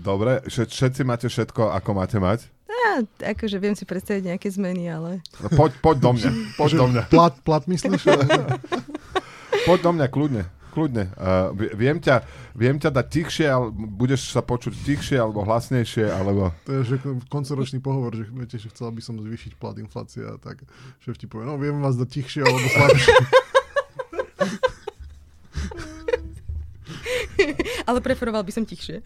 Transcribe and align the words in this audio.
Dobre, 0.00 0.40
všetci 0.48 1.04
máte 1.04 1.28
všetko, 1.28 1.76
ako 1.76 1.90
máte 1.92 2.16
mať? 2.16 2.48
Ja, 2.64 3.04
akože 3.36 3.60
viem 3.60 3.76
si 3.76 3.84
predstaviť 3.84 4.32
nejaké 4.32 4.48
zmeny, 4.48 4.88
ale... 4.88 5.20
No, 5.44 5.48
poď, 5.52 5.76
poď 5.84 5.96
do 6.00 6.10
mňa, 6.16 6.30
poď 6.60 6.70
do 6.72 6.86
mňa. 6.88 7.02
Plat, 7.12 7.34
plat 7.44 7.64
myslíš? 7.68 8.08
poď 9.68 9.78
do 9.84 9.90
mňa, 9.92 10.06
kľudne. 10.08 10.44
Kľudne. 10.70 11.10
Uh, 11.18 11.50
viem, 11.74 11.98
ťa, 11.98 12.22
viem 12.54 12.78
ťa 12.78 12.94
dať 12.94 13.06
tichšie, 13.10 13.46
ale 13.50 13.74
budeš 13.74 14.30
sa 14.30 14.40
počuť 14.40 14.72
tichšie 14.86 15.18
alebo 15.18 15.42
hlasnejšie, 15.42 16.06
alebo... 16.08 16.54
To 16.64 16.80
je 16.80 16.94
že 16.94 16.96
koncoročný 17.26 17.82
pohovor, 17.82 18.14
že 18.14 18.24
viete, 18.30 18.56
že 18.56 18.70
chcel 18.70 18.94
by 18.94 19.02
som 19.02 19.18
zvýšiť 19.18 19.58
plat 19.58 19.76
inflácia, 19.82 20.38
tak 20.40 20.62
šéf 21.02 21.18
ti 21.18 21.26
povie, 21.26 21.44
no 21.44 21.58
viem 21.58 21.82
vás 21.82 21.98
dať 21.98 22.08
tichšie 22.08 22.40
alebo 22.46 22.64
slabšie. 22.70 23.14
ale 27.90 27.98
preferoval 27.98 28.46
by 28.46 28.52
som 28.54 28.62
tichšie. 28.62 29.02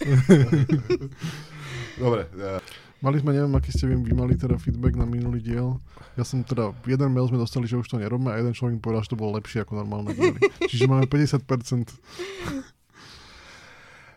Dobre. 2.05 2.29
Uh... 2.37 2.61
Mali 3.05 3.21
sme, 3.21 3.37
neviem, 3.37 3.53
aký 3.53 3.69
ste 3.69 3.85
vy 3.85 4.01
mali 4.17 4.33
teda 4.33 4.57
feedback 4.57 4.97
na 4.97 5.05
minulý 5.05 5.45
diel. 5.45 5.77
Ja 6.17 6.25
som 6.25 6.41
teda, 6.41 6.73
jeden 6.89 7.13
mail 7.13 7.29
sme 7.29 7.37
dostali, 7.37 7.69
že 7.69 7.77
už 7.77 7.85
to 7.85 8.01
nerobíme 8.01 8.33
a 8.33 8.41
jeden 8.41 8.57
človek 8.57 8.81
povedal, 8.81 9.05
že 9.05 9.13
to 9.13 9.21
bolo 9.21 9.37
lepšie 9.37 9.61
ako 9.61 9.77
normálne 9.77 10.17
diely. 10.17 10.41
Čiže 10.73 10.89
máme 10.89 11.05
50%. 11.05 11.45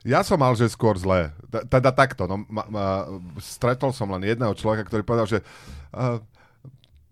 Ja 0.08 0.24
som 0.24 0.40
mal, 0.40 0.56
že 0.56 0.72
skôr 0.72 0.96
zlé. 0.96 1.36
Teda 1.68 1.92
takto. 1.92 2.32
No, 2.32 2.48
ma, 2.48 2.64
ma, 2.72 2.86
stretol 3.44 3.92
som 3.92 4.08
len 4.16 4.24
jedného 4.24 4.56
človeka, 4.56 4.88
ktorý 4.88 5.04
povedal, 5.04 5.28
že 5.28 5.44
uh, 5.92 6.24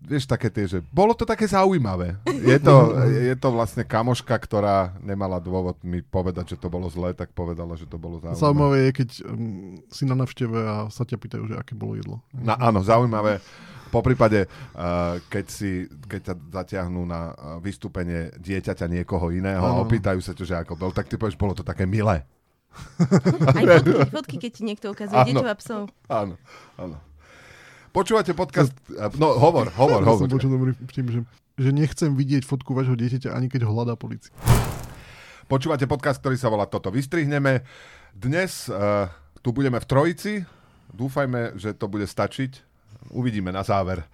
vieš, 0.00 0.28
také 0.28 0.52
tie, 0.52 0.68
že 0.68 0.78
bolo 0.92 1.16
to 1.16 1.24
také 1.24 1.48
zaujímavé. 1.48 2.20
Je 2.28 2.58
to, 2.60 2.94
je 3.08 3.36
to 3.36 3.48
vlastne 3.48 3.82
kamoška, 3.82 4.36
ktorá 4.36 4.92
nemala 5.00 5.40
dôvod 5.40 5.80
mi 5.80 6.04
povedať, 6.04 6.54
že 6.54 6.60
to 6.60 6.68
bolo 6.68 6.86
zlé, 6.92 7.16
tak 7.16 7.32
povedala, 7.32 7.74
že 7.74 7.88
to 7.88 7.96
bolo 7.96 8.20
zaujímavé. 8.20 8.40
Zaujímavé 8.40 8.76
je, 8.78 8.90
keď 8.92 9.08
um, 9.24 9.80
si 9.88 10.04
na 10.04 10.16
navšteve 10.18 10.58
a 10.60 10.76
sa 10.92 11.02
ťa 11.08 11.16
pýtajú, 11.16 11.44
že 11.48 11.54
aké 11.56 11.72
bolo 11.72 11.96
jedlo. 11.96 12.20
Na, 12.36 12.54
áno, 12.60 12.84
zaujímavé. 12.84 13.40
Po 13.88 14.02
prípade, 14.02 14.50
uh, 14.74 15.16
keď, 15.30 15.46
si, 15.46 15.86
keď 16.10 16.20
ťa 16.32 16.34
zatiahnú 16.52 17.06
na 17.06 17.32
vystúpenie 17.62 18.34
dieťaťa 18.36 18.86
niekoho 18.90 19.30
iného 19.30 19.62
ano. 19.62 19.80
a 19.80 19.82
opýtajú 19.86 20.20
sa 20.20 20.34
ťa, 20.36 20.44
že 20.44 20.56
ako 20.60 20.74
bol, 20.76 20.92
tak 20.92 21.08
ty 21.08 21.16
povieš, 21.16 21.38
bolo 21.38 21.54
to 21.54 21.64
také 21.64 21.86
milé. 21.86 22.26
Aj 23.56 23.64
fotky, 23.80 24.04
fotky 24.12 24.36
keď 24.36 24.50
ti 24.52 24.62
niekto 24.66 24.92
ukazuje 24.92 25.32
deťov 25.32 25.48
a 25.48 25.56
psov. 25.56 25.80
Áno, 26.12 26.36
áno. 26.76 26.96
Počúvate 27.96 28.36
podcast... 28.36 28.76
No, 29.16 29.40
hovor, 29.40 29.72
hovor, 29.72 30.04
ja 30.04 30.08
hovor. 30.12 30.28
som 30.28 30.36
počul 30.36 30.52
dobrý 30.52 30.76
vtip, 30.76 31.08
že, 31.08 31.20
že 31.56 31.70
nechcem 31.72 32.12
vidieť 32.12 32.44
fotku 32.44 32.76
vášho 32.76 32.92
dieťaťa, 32.92 33.32
ani 33.32 33.48
keď 33.48 33.64
ho 33.64 33.72
hľadá 33.72 33.96
policia. 33.96 34.28
Počúvate 35.48 35.88
podcast, 35.88 36.20
ktorý 36.20 36.36
sa 36.36 36.52
volá 36.52 36.68
Toto 36.68 36.92
vystrihneme. 36.92 37.64
Dnes 38.12 38.68
uh, 38.68 39.08
tu 39.40 39.48
budeme 39.56 39.80
v 39.80 39.88
trojici. 39.88 40.32
Dúfajme, 40.92 41.56
že 41.56 41.72
to 41.72 41.88
bude 41.88 42.04
stačiť. 42.04 42.60
Uvidíme 43.16 43.48
na 43.48 43.64
záver. 43.64 44.04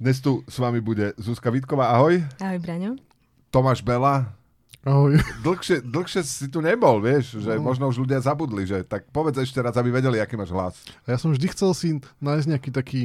Dnes 0.00 0.24
tu 0.24 0.40
s 0.48 0.56
vami 0.56 0.80
bude 0.80 1.12
Zuzka 1.20 1.52
Vítková. 1.52 1.92
Ahoj. 2.00 2.24
Ahoj, 2.40 2.58
Braňo. 2.64 2.96
Tomáš 3.52 3.84
Bela. 3.84 4.37
Ahoj. 4.86 5.18
Dlhšie, 5.42 5.82
dlhšie 5.82 6.22
si 6.22 6.46
tu 6.46 6.62
nebol, 6.62 7.02
vieš, 7.02 7.42
že 7.42 7.58
no. 7.58 7.66
možno 7.66 7.90
už 7.90 7.98
ľudia 7.98 8.22
zabudli, 8.22 8.62
že 8.62 8.86
tak 8.86 9.10
povedz 9.10 9.42
ešte 9.42 9.58
raz, 9.58 9.74
aby 9.74 9.90
vedeli, 9.90 10.22
aký 10.22 10.38
máš 10.38 10.54
hlas. 10.54 10.74
A 11.02 11.14
ja 11.14 11.18
som 11.18 11.34
vždy 11.34 11.46
chcel 11.50 11.70
si 11.74 11.88
nájsť 12.22 12.46
nejaký 12.46 12.70
taký 12.70 13.00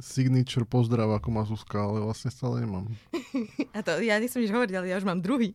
signature 0.00 0.64
pozdrav, 0.64 1.12
ako 1.12 1.28
má 1.28 1.42
Zuzka, 1.44 1.84
ale 1.84 2.00
vlastne 2.00 2.32
stále 2.32 2.64
nemám. 2.64 2.88
A 3.76 3.84
to 3.84 4.00
ja 4.00 4.16
nechcem 4.16 4.40
nič 4.40 4.52
hovoriť, 4.52 4.74
ale 4.76 4.86
ja 4.88 4.96
už 4.96 5.04
mám 5.04 5.20
druhý. 5.20 5.52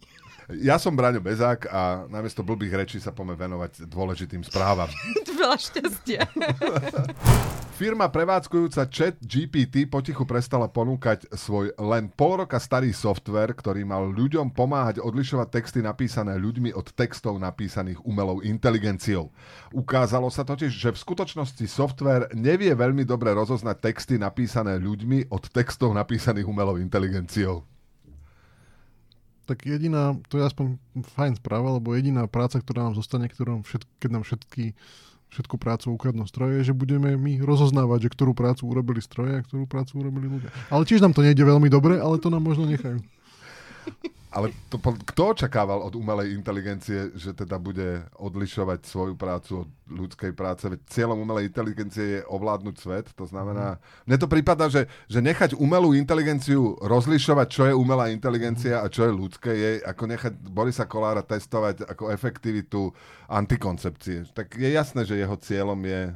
Ja 0.47 0.79
som 0.79 0.95
Braňo 0.95 1.19
Bezák 1.19 1.67
a 1.67 2.07
namiesto 2.07 2.39
blbých 2.39 2.77
rečí 2.79 2.97
sa 3.03 3.11
poďme 3.11 3.35
venovať 3.35 3.83
dôležitým 3.83 4.47
správam. 4.47 4.87
Veľa 5.41 5.57
šťastia. 5.59 6.21
Firma 7.77 8.09
prevádzkujúca 8.09 8.89
Chat 8.89 9.21
GPT 9.21 9.85
potichu 9.85 10.25
prestala 10.25 10.65
ponúkať 10.65 11.29
svoj 11.29 11.77
len 11.77 12.09
pol 12.09 12.41
roka 12.41 12.57
starý 12.57 12.89
software, 12.89 13.53
ktorý 13.53 13.85
mal 13.85 14.09
ľuďom 14.17 14.49
pomáhať 14.49 14.97
odlišovať 14.97 15.47
texty 15.53 15.85
napísané 15.85 16.41
ľuďmi 16.41 16.73
od 16.73 16.89
textov 16.97 17.37
napísaných 17.37 18.01
umelou 18.01 18.41
inteligenciou. 18.41 19.29
Ukázalo 19.69 20.33
sa 20.33 20.41
totiž, 20.41 20.73
že 20.73 20.89
v 20.89 20.97
skutočnosti 20.97 21.61
software 21.69 22.33
nevie 22.33 22.73
veľmi 22.73 23.05
dobre 23.05 23.29
rozoznať 23.37 23.77
texty 23.77 24.17
napísané 24.17 24.81
ľuďmi 24.81 25.29
od 25.29 25.45
textov 25.53 25.93
napísaných 25.93 26.49
umelou 26.49 26.81
inteligenciou. 26.81 27.61
Tak 29.45 29.69
jediná, 29.69 30.17
to 30.33 30.41
je 30.41 30.49
aspoň 30.49 30.81
fajn 31.13 31.37
správa, 31.45 31.77
lebo 31.77 31.93
jediná 31.93 32.25
práca, 32.25 32.57
ktorá 32.57 32.89
nám 32.89 32.97
zostane, 32.97 33.29
ktorá 33.29 33.61
všetky, 33.61 33.93
keď 34.01 34.09
nám 34.17 34.23
všetky 34.25 34.73
všetku 35.31 35.55
prácu 35.59 35.91
ukradnú 35.91 36.23
stroje, 36.25 36.63
že 36.63 36.73
budeme 36.73 37.19
my 37.19 37.43
rozoznávať, 37.43 38.07
že 38.07 38.13
ktorú 38.15 38.31
prácu 38.31 38.63
urobili 38.67 39.03
stroje 39.03 39.39
a 39.39 39.45
ktorú 39.45 39.67
prácu 39.67 39.99
urobili 39.99 40.27
ľudia. 40.31 40.51
Ale 40.71 40.87
tiež 40.87 41.03
nám 41.03 41.13
to 41.13 41.23
nejde 41.23 41.43
veľmi 41.43 41.67
dobre, 41.67 41.99
ale 41.99 42.17
to 42.17 42.31
nám 42.31 42.43
možno 42.43 42.65
nechajú. 42.67 42.99
Ale 44.27 44.51
to, 44.67 44.75
kto 44.83 45.31
očakával 45.31 45.79
od 45.87 45.95
umelej 45.95 46.35
inteligencie, 46.35 47.15
že 47.15 47.31
teda 47.31 47.55
bude 47.55 48.03
odlišovať 48.19 48.83
svoju 48.83 49.15
prácu 49.15 49.63
od 49.63 49.69
ľudskej 49.87 50.35
práce? 50.35 50.67
Veď 50.67 50.83
cieľom 50.91 51.23
umelej 51.23 51.47
inteligencie 51.47 52.19
je 52.19 52.21
ovládnuť 52.27 52.75
svet. 52.75 53.07
To 53.15 53.23
znamená, 53.23 53.79
mne 54.03 54.17
to 54.19 54.27
prípada, 54.27 54.67
že, 54.67 54.91
že 55.07 55.23
nechať 55.23 55.55
umelú 55.55 55.95
inteligenciu 55.95 56.75
rozlišovať, 56.83 57.47
čo 57.47 57.63
je 57.71 57.73
umelá 57.73 58.11
inteligencia 58.11 58.83
a 58.83 58.91
čo 58.91 59.07
je 59.07 59.15
ľudské, 59.15 59.51
je 59.55 59.71
ako 59.87 60.03
nechať 60.11 60.33
Borisa 60.51 60.83
Kolára 60.83 61.23
testovať 61.23 61.87
ako 61.87 62.11
efektivitu 62.11 62.91
antikoncepcie. 63.31 64.27
Tak 64.35 64.59
je 64.59 64.69
jasné, 64.75 65.07
že 65.07 65.15
jeho 65.15 65.39
cieľom 65.39 65.79
je 65.87 66.11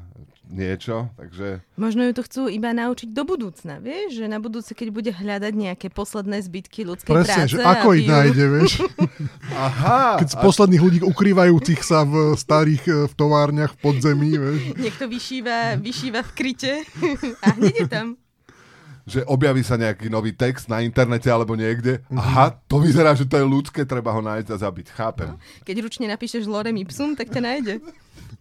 niečo, 0.51 1.09
takže... 1.15 1.63
Možno 1.79 2.03
ju 2.05 2.11
to 2.13 2.21
chcú 2.27 2.41
iba 2.51 2.75
naučiť 2.75 3.09
do 3.15 3.23
budúcna, 3.23 3.79
vieš? 3.79 4.19
Že 4.19 4.25
na 4.27 4.39
budúce, 4.43 4.75
keď 4.75 4.87
bude 4.91 5.11
hľadať 5.15 5.53
nejaké 5.55 5.87
posledné 5.87 6.43
zbytky 6.43 6.83
ľudskej 6.83 7.15
Presne, 7.15 7.47
práce... 7.47 7.55
že 7.55 7.63
ako 7.63 7.87
ich 7.95 8.05
ju... 8.05 8.11
nájde, 8.11 8.45
vieš? 8.51 8.71
Aha. 9.55 10.19
Keď 10.19 10.27
z 10.27 10.37
posledných 10.37 10.83
ľudí 10.83 10.99
ukrývajúcich 11.07 11.81
sa 11.81 12.03
v 12.03 12.35
starých 12.35 12.83
e, 12.85 12.91
v 13.07 13.13
továrniach 13.15 13.73
v 13.73 13.79
podzemí, 13.79 14.31
vieš? 14.35 14.59
Niekto 14.75 15.07
vyšíva, 15.07 15.79
vyšíva 15.79 16.21
v 16.27 16.31
kryte 16.35 16.73
a 17.41 17.47
hneď 17.55 17.75
je 17.81 17.87
tam 17.87 18.07
že 19.01 19.25
objaví 19.25 19.65
sa 19.65 19.81
nejaký 19.81 20.07
nový 20.13 20.31
text 20.31 20.69
na 20.69 20.79
internete 20.85 21.25
alebo 21.27 21.57
niekde. 21.57 22.05
Aha, 22.13 22.53
to 22.69 22.77
vyzerá, 22.77 23.17
že 23.17 23.25
to 23.25 23.35
je 23.35 23.45
ľudské, 23.45 23.81
treba 23.83 24.13
ho 24.13 24.21
nájsť 24.21 24.49
a 24.53 24.57
zabiť. 24.61 24.87
Chápem. 24.93 25.27
No, 25.33 25.41
keď 25.65 25.75
ručne 25.81 26.05
napíšeš 26.05 26.45
lorem 26.45 26.77
ipsum, 26.79 27.17
tak 27.17 27.33
ťa 27.33 27.41
nájde. 27.41 27.73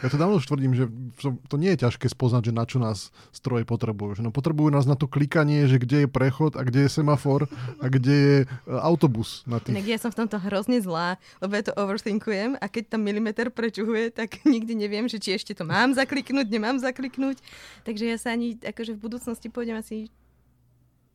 Ja 0.00 0.08
to 0.08 0.16
dávno 0.16 0.40
už 0.40 0.48
tvrdím, 0.48 0.72
že 0.72 0.88
to 1.20 1.56
nie 1.60 1.76
je 1.76 1.84
ťažké 1.84 2.08
spoznať, 2.08 2.48
že 2.48 2.56
na 2.56 2.64
čo 2.64 2.80
nás 2.80 3.12
stroje 3.36 3.68
potrebujú. 3.68 4.16
Že 4.16 4.22
no, 4.24 4.30
potrebujú 4.32 4.72
nás 4.72 4.88
na 4.88 4.96
to 4.96 5.04
klikanie, 5.04 5.68
že 5.68 5.76
kde 5.76 6.04
je 6.04 6.08
prechod 6.08 6.56
a 6.56 6.64
kde 6.64 6.88
je 6.88 6.90
semafor 6.90 7.44
a 7.80 7.86
kde 7.92 8.16
je 8.16 8.36
e, 8.42 8.46
autobus. 8.80 9.44
Na 9.44 9.60
tých. 9.60 9.76
Ja 9.84 10.00
som 10.00 10.08
v 10.08 10.24
tomto 10.24 10.40
hrozne 10.40 10.80
zlá, 10.80 11.20
lebo 11.44 11.52
ja 11.52 11.68
to 11.68 11.76
overthinkujem 11.76 12.56
a 12.56 12.64
keď 12.64 12.96
tam 12.96 13.04
milimeter 13.04 13.52
prečuhuje, 13.52 14.08
tak 14.08 14.40
nikdy 14.48 14.72
neviem, 14.72 15.04
že 15.04 15.20
či 15.20 15.36
ešte 15.36 15.52
to 15.52 15.68
mám 15.68 15.92
zakliknúť, 15.92 16.48
nemám 16.48 16.80
zakliknúť. 16.80 17.36
Takže 17.84 18.04
ja 18.08 18.16
sa 18.16 18.32
ani 18.32 18.56
akože 18.56 18.96
v 18.96 19.02
budúcnosti 19.04 19.52
pôjdem 19.52 19.76
asi 19.76 20.08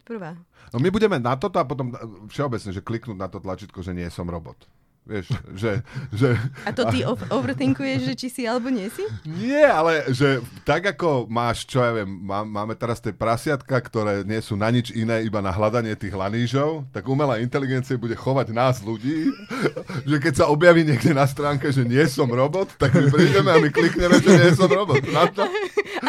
prvá. 0.06 0.38
No 0.70 0.78
my 0.78 0.94
budeme 0.94 1.18
na 1.18 1.34
toto 1.34 1.58
a 1.58 1.66
potom 1.66 1.90
všeobecne, 2.30 2.70
že 2.70 2.86
kliknúť 2.86 3.18
na 3.18 3.26
to 3.26 3.42
tlačítko, 3.42 3.82
že 3.82 3.98
nie 3.98 4.06
som 4.14 4.30
robot. 4.30 4.70
Vieš, 5.06 5.38
že, 5.54 5.72
že... 6.10 6.34
A 6.66 6.74
to 6.74 6.90
ty 6.90 7.06
overthinkuješ, 7.06 8.10
že 8.10 8.14
či 8.18 8.28
si 8.34 8.42
alebo 8.50 8.74
nie 8.74 8.90
si? 8.90 9.06
Nie, 9.22 9.70
ale 9.70 10.10
že 10.10 10.42
tak 10.66 10.82
ako 10.98 11.30
máš, 11.30 11.70
čo 11.70 11.78
ja 11.78 11.94
viem, 11.94 12.10
má, 12.10 12.42
máme 12.42 12.74
teraz 12.74 12.98
tie 12.98 13.14
prasiatka, 13.14 13.78
ktoré 13.78 14.26
nie 14.26 14.42
sú 14.42 14.58
na 14.58 14.74
nič 14.74 14.90
iné, 14.98 15.22
iba 15.22 15.46
na 15.46 15.54
hľadanie 15.54 15.94
tých 15.94 16.18
lanížov, 16.18 16.90
tak 16.90 17.06
umelá 17.06 17.38
inteligencia 17.38 18.02
bude 18.02 18.18
chovať 18.18 18.50
nás 18.50 18.82
ľudí, 18.82 19.30
že 20.10 20.18
keď 20.18 20.34
sa 20.42 20.46
objaví 20.50 20.82
niekde 20.82 21.14
na 21.14 21.30
stránke, 21.30 21.70
že 21.70 21.86
nie 21.86 22.02
som 22.10 22.26
robot, 22.26 22.74
tak 22.82 22.98
my 22.98 23.06
prídeme 23.14 23.54
a 23.54 23.62
my 23.62 23.70
klikneme, 23.70 24.18
že 24.18 24.32
nie 24.42 24.50
som 24.58 24.66
robot. 24.74 25.06
Na 25.14 25.30
to? 25.30 25.46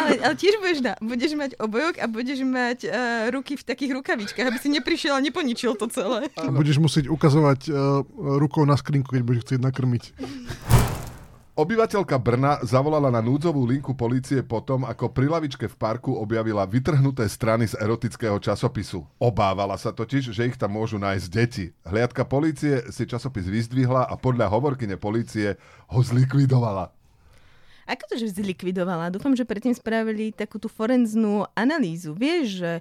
Ale, 0.07 0.23
ale 0.23 0.35
tiež 0.39 0.55
budeš, 0.63 0.79
na, 0.79 0.93
budeš 1.03 1.31
mať 1.35 1.51
obojok 1.59 1.99
a 1.99 2.05
budeš 2.07 2.39
mať 2.47 2.79
uh, 2.87 3.27
ruky 3.35 3.59
v 3.59 3.63
takých 3.67 3.91
rukavičkách, 3.99 4.47
aby 4.47 4.57
si 4.57 4.71
neprišiel 4.71 5.19
a 5.19 5.21
neponičil 5.21 5.75
to 5.75 5.91
celé. 5.91 6.31
A 6.39 6.47
budeš 6.47 6.79
musieť 6.79 7.11
ukazovať 7.11 7.67
uh, 7.67 8.07
rukou 8.39 8.63
na 8.63 8.79
skrinku, 8.79 9.11
keď 9.11 9.21
budeš 9.27 9.43
chcieť 9.43 9.61
nakrmiť. 9.67 10.03
Obyvateľka 11.57 12.21
Brna 12.21 12.61
zavolala 12.61 13.09
na 13.09 13.17
núdzovú 13.17 13.65
linku 13.65 13.97
policie 13.97 14.45
potom, 14.45 14.85
ako 14.85 15.09
pri 15.09 15.25
lavičke 15.25 15.65
v 15.65 15.73
parku 15.73 16.13
objavila 16.13 16.69
vytrhnuté 16.69 17.25
strany 17.25 17.65
z 17.65 17.73
erotického 17.81 18.37
časopisu. 18.37 19.01
Obávala 19.17 19.73
sa 19.73 19.89
totiž, 19.89 20.37
že 20.37 20.53
ich 20.53 20.53
tam 20.53 20.77
môžu 20.77 21.01
nájsť 21.01 21.27
deti. 21.33 21.73
Hliadka 21.81 22.29
policie 22.29 22.85
si 22.93 23.09
časopis 23.09 23.49
vyzdvihla 23.49 24.05
a 24.05 24.13
podľa 24.21 24.53
hovorkyne 24.53 25.01
policie 25.01 25.57
ho 25.89 25.97
zlikvidovala. 25.97 26.93
Ako 27.87 28.03
to, 28.11 28.15
že 28.19 28.35
zlikvidovala? 28.35 29.07
Dúfam, 29.07 29.31
že 29.31 29.47
predtým 29.47 29.71
spravili 29.71 30.35
takú 30.35 30.59
tú 30.59 30.67
forenznú 30.67 31.47
analýzu. 31.55 32.11
Vieš, 32.11 32.59
že 32.59 32.71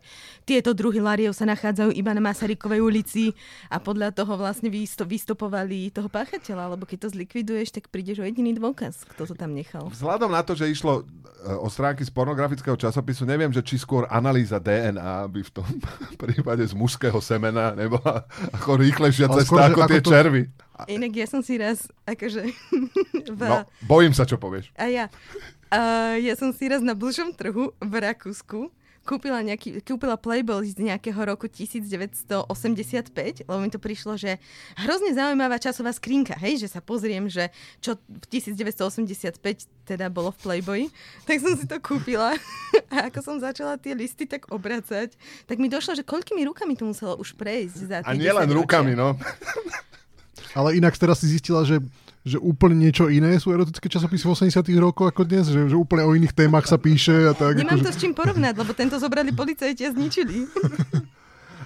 tieto 0.43 0.75
druhy 0.75 0.99
lariev 0.99 1.31
sa 1.31 1.47
nachádzajú 1.47 1.95
iba 1.95 2.11
na 2.11 2.19
Masarykovej 2.19 2.83
ulici 2.83 3.31
a 3.71 3.79
podľa 3.79 4.11
toho 4.11 4.35
vlastne 4.35 4.67
vystopovali 5.07 5.95
toho 5.95 6.11
páchateľa, 6.11 6.75
lebo 6.75 6.83
keď 6.83 7.07
to 7.07 7.15
zlikviduješ, 7.15 7.71
tak 7.71 7.87
prídeš 7.87 8.19
o 8.19 8.27
jediný 8.27 8.59
dôkaz, 8.59 9.07
kto 9.07 9.31
to 9.31 9.35
tam 9.39 9.55
nechal. 9.55 9.87
Vzhľadom 9.95 10.35
na 10.35 10.43
to, 10.43 10.59
že 10.59 10.67
išlo 10.67 11.07
e, 11.07 11.55
o 11.55 11.71
stránky 11.71 12.03
z 12.03 12.11
pornografického 12.11 12.75
časopisu, 12.75 13.23
neviem, 13.23 13.55
že 13.55 13.63
či 13.63 13.79
skôr 13.79 14.11
analýza 14.11 14.59
DNA 14.59 15.31
by 15.31 15.41
v 15.47 15.51
tom 15.55 15.71
prípade 16.23 16.67
z 16.67 16.75
mužského 16.75 17.23
semena 17.23 17.79
nebola 17.79 18.27
ako 18.51 18.83
rýchlejšia 18.83 19.31
cesta 19.31 19.71
ako, 19.71 19.87
ako 19.87 19.91
tie 19.95 20.03
to... 20.03 20.11
červy. 20.11 20.43
Inak 20.85 21.17
ja 21.17 21.25
som 21.25 21.41
si 21.41 21.57
raz, 21.57 21.89
akože... 22.05 22.53
v... 23.39 23.41
No, 23.41 23.65
bojím 23.89 24.13
sa, 24.13 24.29
čo 24.29 24.37
povieš. 24.37 24.69
A 24.77 24.93
ja. 24.93 25.09
Uh, 25.73 26.21
ja 26.21 26.37
som 26.37 26.53
si 26.53 26.69
raz 26.69 26.85
na 26.85 26.93
blžom 26.93 27.33
trhu 27.33 27.73
v 27.81 27.93
Rakúsku 27.97 28.69
kúpila, 29.07 29.39
nejaký, 29.47 29.79
kúpila 29.87 30.19
Playboy 30.19 30.67
z 30.67 30.83
nejakého 30.83 31.23
roku 31.23 31.47
1985, 31.47 33.47
lebo 33.47 33.59
mi 33.63 33.71
to 33.71 33.79
prišlo, 33.79 34.19
že 34.19 34.43
hrozne 34.75 35.15
zaujímavá 35.15 35.63
časová 35.63 35.95
skrinka, 35.95 36.35
hej, 36.43 36.67
že 36.67 36.75
sa 36.75 36.83
pozriem, 36.83 37.31
že 37.31 37.55
čo 37.79 37.95
v 37.95 38.27
1985 38.35 39.39
teda 39.87 40.11
bolo 40.11 40.35
v 40.35 40.39
Playboy, 40.43 40.81
tak 41.23 41.39
som 41.39 41.55
si 41.55 41.71
to 41.71 41.79
kúpila 41.79 42.35
a 42.93 43.07
ako 43.07 43.23
som 43.23 43.37
začala 43.39 43.79
tie 43.79 43.95
listy 43.95 44.27
tak 44.27 44.51
obracať, 44.51 45.15
tak 45.47 45.57
mi 45.63 45.71
došlo, 45.71 45.95
že 45.95 46.03
koľkými 46.03 46.43
rukami 46.51 46.75
to 46.75 46.91
muselo 46.91 47.15
už 47.15 47.39
prejsť 47.39 47.79
za 47.87 48.03
A 48.03 48.19
nielen 48.19 48.51
rukami, 48.51 48.99
no. 48.99 49.15
Ale 50.53 50.77
inak 50.77 50.95
teraz 50.95 51.25
si 51.25 51.33
zistila, 51.33 51.65
že, 51.67 51.83
že 52.23 52.39
úplne 52.39 52.77
niečo 52.77 53.09
iné 53.11 53.35
sú 53.41 53.51
erotické 53.51 53.89
časopisy 53.89 54.29
v 54.29 54.51
80 54.51 54.63
rokoch 54.79 55.11
ako 55.11 55.23
dnes, 55.27 55.49
že, 55.51 55.67
že 55.67 55.77
úplne 55.77 56.07
o 56.07 56.13
iných 56.13 56.37
témach 56.37 56.69
sa 56.69 56.77
píše 56.77 57.31
a 57.31 57.35
tak. 57.35 57.59
Nemám 57.59 57.83
to 57.83 57.91
že... 57.91 57.97
s 57.97 57.99
čím 57.99 58.13
porovnať, 58.13 58.55
lebo 58.55 58.73
tento 58.77 59.01
zobrali 59.01 59.35
policajti 59.35 59.83
a 59.87 59.91
zničili. 59.91 60.37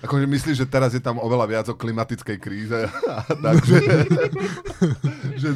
Akože 0.00 0.24
myslíš, 0.24 0.56
že 0.64 0.66
teraz 0.68 0.96
je 0.96 1.02
tam 1.04 1.20
oveľa 1.20 1.46
viac 1.46 1.66
o 1.68 1.76
klimatickej 1.76 2.38
kríze? 2.40 2.80
Takže, 3.44 3.78
že, 5.44 5.48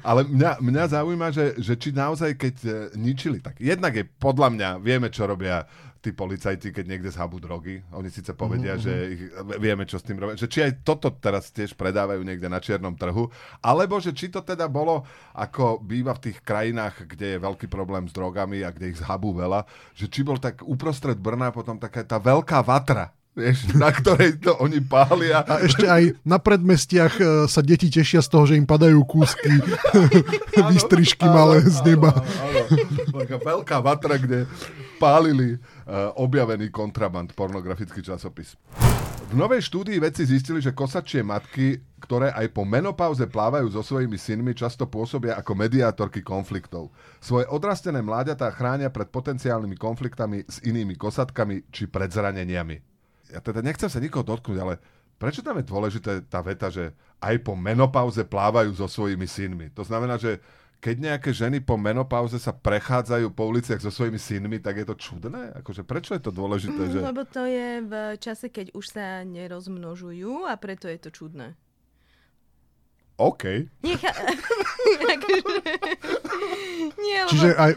ale 0.00 0.24
mňa, 0.24 0.64
mňa 0.64 0.84
zaujíma, 0.96 1.28
že, 1.28 1.60
že 1.60 1.76
či 1.76 1.92
naozaj, 1.92 2.40
keď 2.40 2.54
e, 2.64 2.72
ničili, 2.96 3.44
tak 3.44 3.60
jednak 3.60 3.92
je 3.92 4.08
podľa 4.08 4.48
mňa, 4.56 4.68
vieme, 4.80 5.12
čo 5.12 5.28
robia 5.28 5.68
tí 6.00 6.16
policajti, 6.16 6.72
keď 6.72 6.84
niekde 6.88 7.12
zhabú 7.12 7.36
drogy. 7.36 7.84
Oni 7.92 8.08
síce 8.08 8.32
povedia, 8.32 8.74
mm-hmm. 8.74 8.84
že 8.84 8.92
ich, 9.12 9.22
vieme, 9.60 9.84
čo 9.84 10.00
s 10.00 10.04
tým 10.08 10.16
robia. 10.16 10.40
Že 10.40 10.48
či 10.48 10.58
aj 10.64 10.72
toto 10.80 11.12
teraz 11.12 11.52
tiež 11.52 11.76
predávajú 11.76 12.24
niekde 12.24 12.48
na 12.48 12.56
čiernom 12.56 12.96
trhu, 12.96 13.28
alebo 13.60 14.00
že 14.00 14.16
či 14.16 14.32
to 14.32 14.40
teda 14.40 14.64
bolo, 14.72 15.04
ako 15.36 15.84
býva 15.84 16.16
v 16.16 16.32
tých 16.32 16.40
krajinách, 16.40 17.04
kde 17.04 17.36
je 17.36 17.38
veľký 17.44 17.68
problém 17.68 18.08
s 18.08 18.16
drogami 18.16 18.64
a 18.64 18.72
kde 18.72 18.96
ich 18.96 18.98
zhabú 18.98 19.36
veľa, 19.36 19.68
že 19.92 20.08
či 20.08 20.24
bol 20.24 20.40
tak 20.40 20.64
uprostred 20.64 21.20
Brna 21.20 21.52
potom 21.52 21.76
taká 21.76 22.00
tá 22.00 22.16
veľká 22.16 22.64
vatra, 22.64 23.12
vieš, 23.36 23.70
na 23.76 23.92
ktorej 23.92 24.40
to 24.40 24.56
oni 24.58 24.80
pália. 24.80 25.44
A 25.46 25.62
ešte 25.62 25.86
aj 25.86 26.16
na 26.26 26.40
predmestiach 26.40 27.14
e, 27.20 27.22
sa 27.46 27.60
deti 27.60 27.92
tešia 27.92 28.24
z 28.24 28.28
toho, 28.32 28.44
že 28.48 28.58
im 28.58 28.66
padajú 28.66 29.04
kúsky, 29.04 29.52
výstrižky 30.72 31.28
malé 31.28 31.60
z 31.68 31.84
neba. 31.84 32.10
Áno, 32.16 32.60
áno. 33.12 33.36
veľká 33.38 33.78
vatra, 33.84 34.16
kde 34.16 34.48
pálili 35.00 35.56
objavený 36.14 36.70
kontraband, 36.70 37.34
pornografický 37.34 37.98
časopis. 37.98 38.54
V 39.30 39.38
novej 39.38 39.62
štúdii 39.62 40.02
vedci 40.02 40.26
zistili, 40.26 40.58
že 40.58 40.74
kosačie 40.74 41.22
matky, 41.22 41.78
ktoré 42.02 42.34
aj 42.34 42.50
po 42.50 42.66
menopauze 42.66 43.22
plávajú 43.30 43.70
so 43.70 43.82
svojimi 43.82 44.18
synmi, 44.18 44.58
často 44.58 44.90
pôsobia 44.90 45.38
ako 45.38 45.54
mediátorky 45.54 46.18
konfliktov. 46.18 46.90
Svoje 47.22 47.46
odrastené 47.46 48.02
mláďatá 48.02 48.50
chránia 48.50 48.90
pred 48.90 49.06
potenciálnymi 49.06 49.78
konfliktami 49.78 50.42
s 50.50 50.58
inými 50.66 50.98
kosatkami 50.98 51.62
či 51.70 51.86
pred 51.86 52.10
zraneniami. 52.10 52.82
Ja 53.30 53.38
teda 53.38 53.62
nechcem 53.62 53.86
sa 53.86 54.02
nikoho 54.02 54.26
dotknúť, 54.26 54.58
ale 54.58 54.82
prečo 55.14 55.46
tam 55.46 55.62
je 55.62 55.70
dôležité 55.70 56.26
tá 56.26 56.42
veta, 56.42 56.66
že 56.66 56.90
aj 57.22 57.38
po 57.46 57.54
menopauze 57.54 58.26
plávajú 58.26 58.74
so 58.74 58.90
svojimi 58.90 59.30
synmi? 59.30 59.70
To 59.78 59.86
znamená, 59.86 60.18
že 60.18 60.42
keď 60.80 60.96
nejaké 60.96 61.30
ženy 61.36 61.60
po 61.60 61.76
menopauze 61.76 62.40
sa 62.40 62.56
prechádzajú 62.56 63.36
po 63.36 63.52
uliciach 63.52 63.84
so 63.84 63.92
svojimi 63.92 64.16
synmi, 64.16 64.64
tak 64.64 64.80
je 64.80 64.88
to 64.88 64.96
čudné? 64.96 65.52
Akože 65.60 65.84
prečo 65.84 66.16
je 66.16 66.24
to 66.24 66.32
dôležité? 66.32 66.88
Mm, 66.88 66.90
že... 66.90 66.98
Lebo 67.04 67.22
to 67.28 67.44
je 67.44 67.68
v 67.84 67.92
čase, 68.16 68.48
keď 68.48 68.72
už 68.72 68.84
sa 68.96 69.20
nerozmnožujú 69.28 70.48
a 70.48 70.56
preto 70.56 70.88
je 70.88 70.96
to 70.96 71.12
čudné. 71.12 71.52
OK. 73.20 73.68
Necha... 73.84 74.08
Nie, 77.04 77.28
lebo... 77.28 77.30
Čiže 77.36 77.48
aj, 77.60 77.72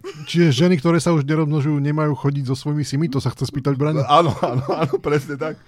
Čiže 0.00 0.64
ženy, 0.64 0.80
ktoré 0.80 0.96
sa 0.96 1.12
už 1.12 1.28
nerozmnožujú, 1.28 1.76
nemajú 1.76 2.16
chodiť 2.16 2.50
so 2.50 2.56
svojimi 2.56 2.82
symi? 2.82 3.06
To 3.12 3.20
sa 3.20 3.30
chce 3.30 3.46
spýtať 3.46 3.76
Brani? 3.76 4.00
Áno, 4.08 4.32
áno, 4.40 4.64
áno, 4.64 4.94
presne 4.98 5.36
tak. 5.36 5.60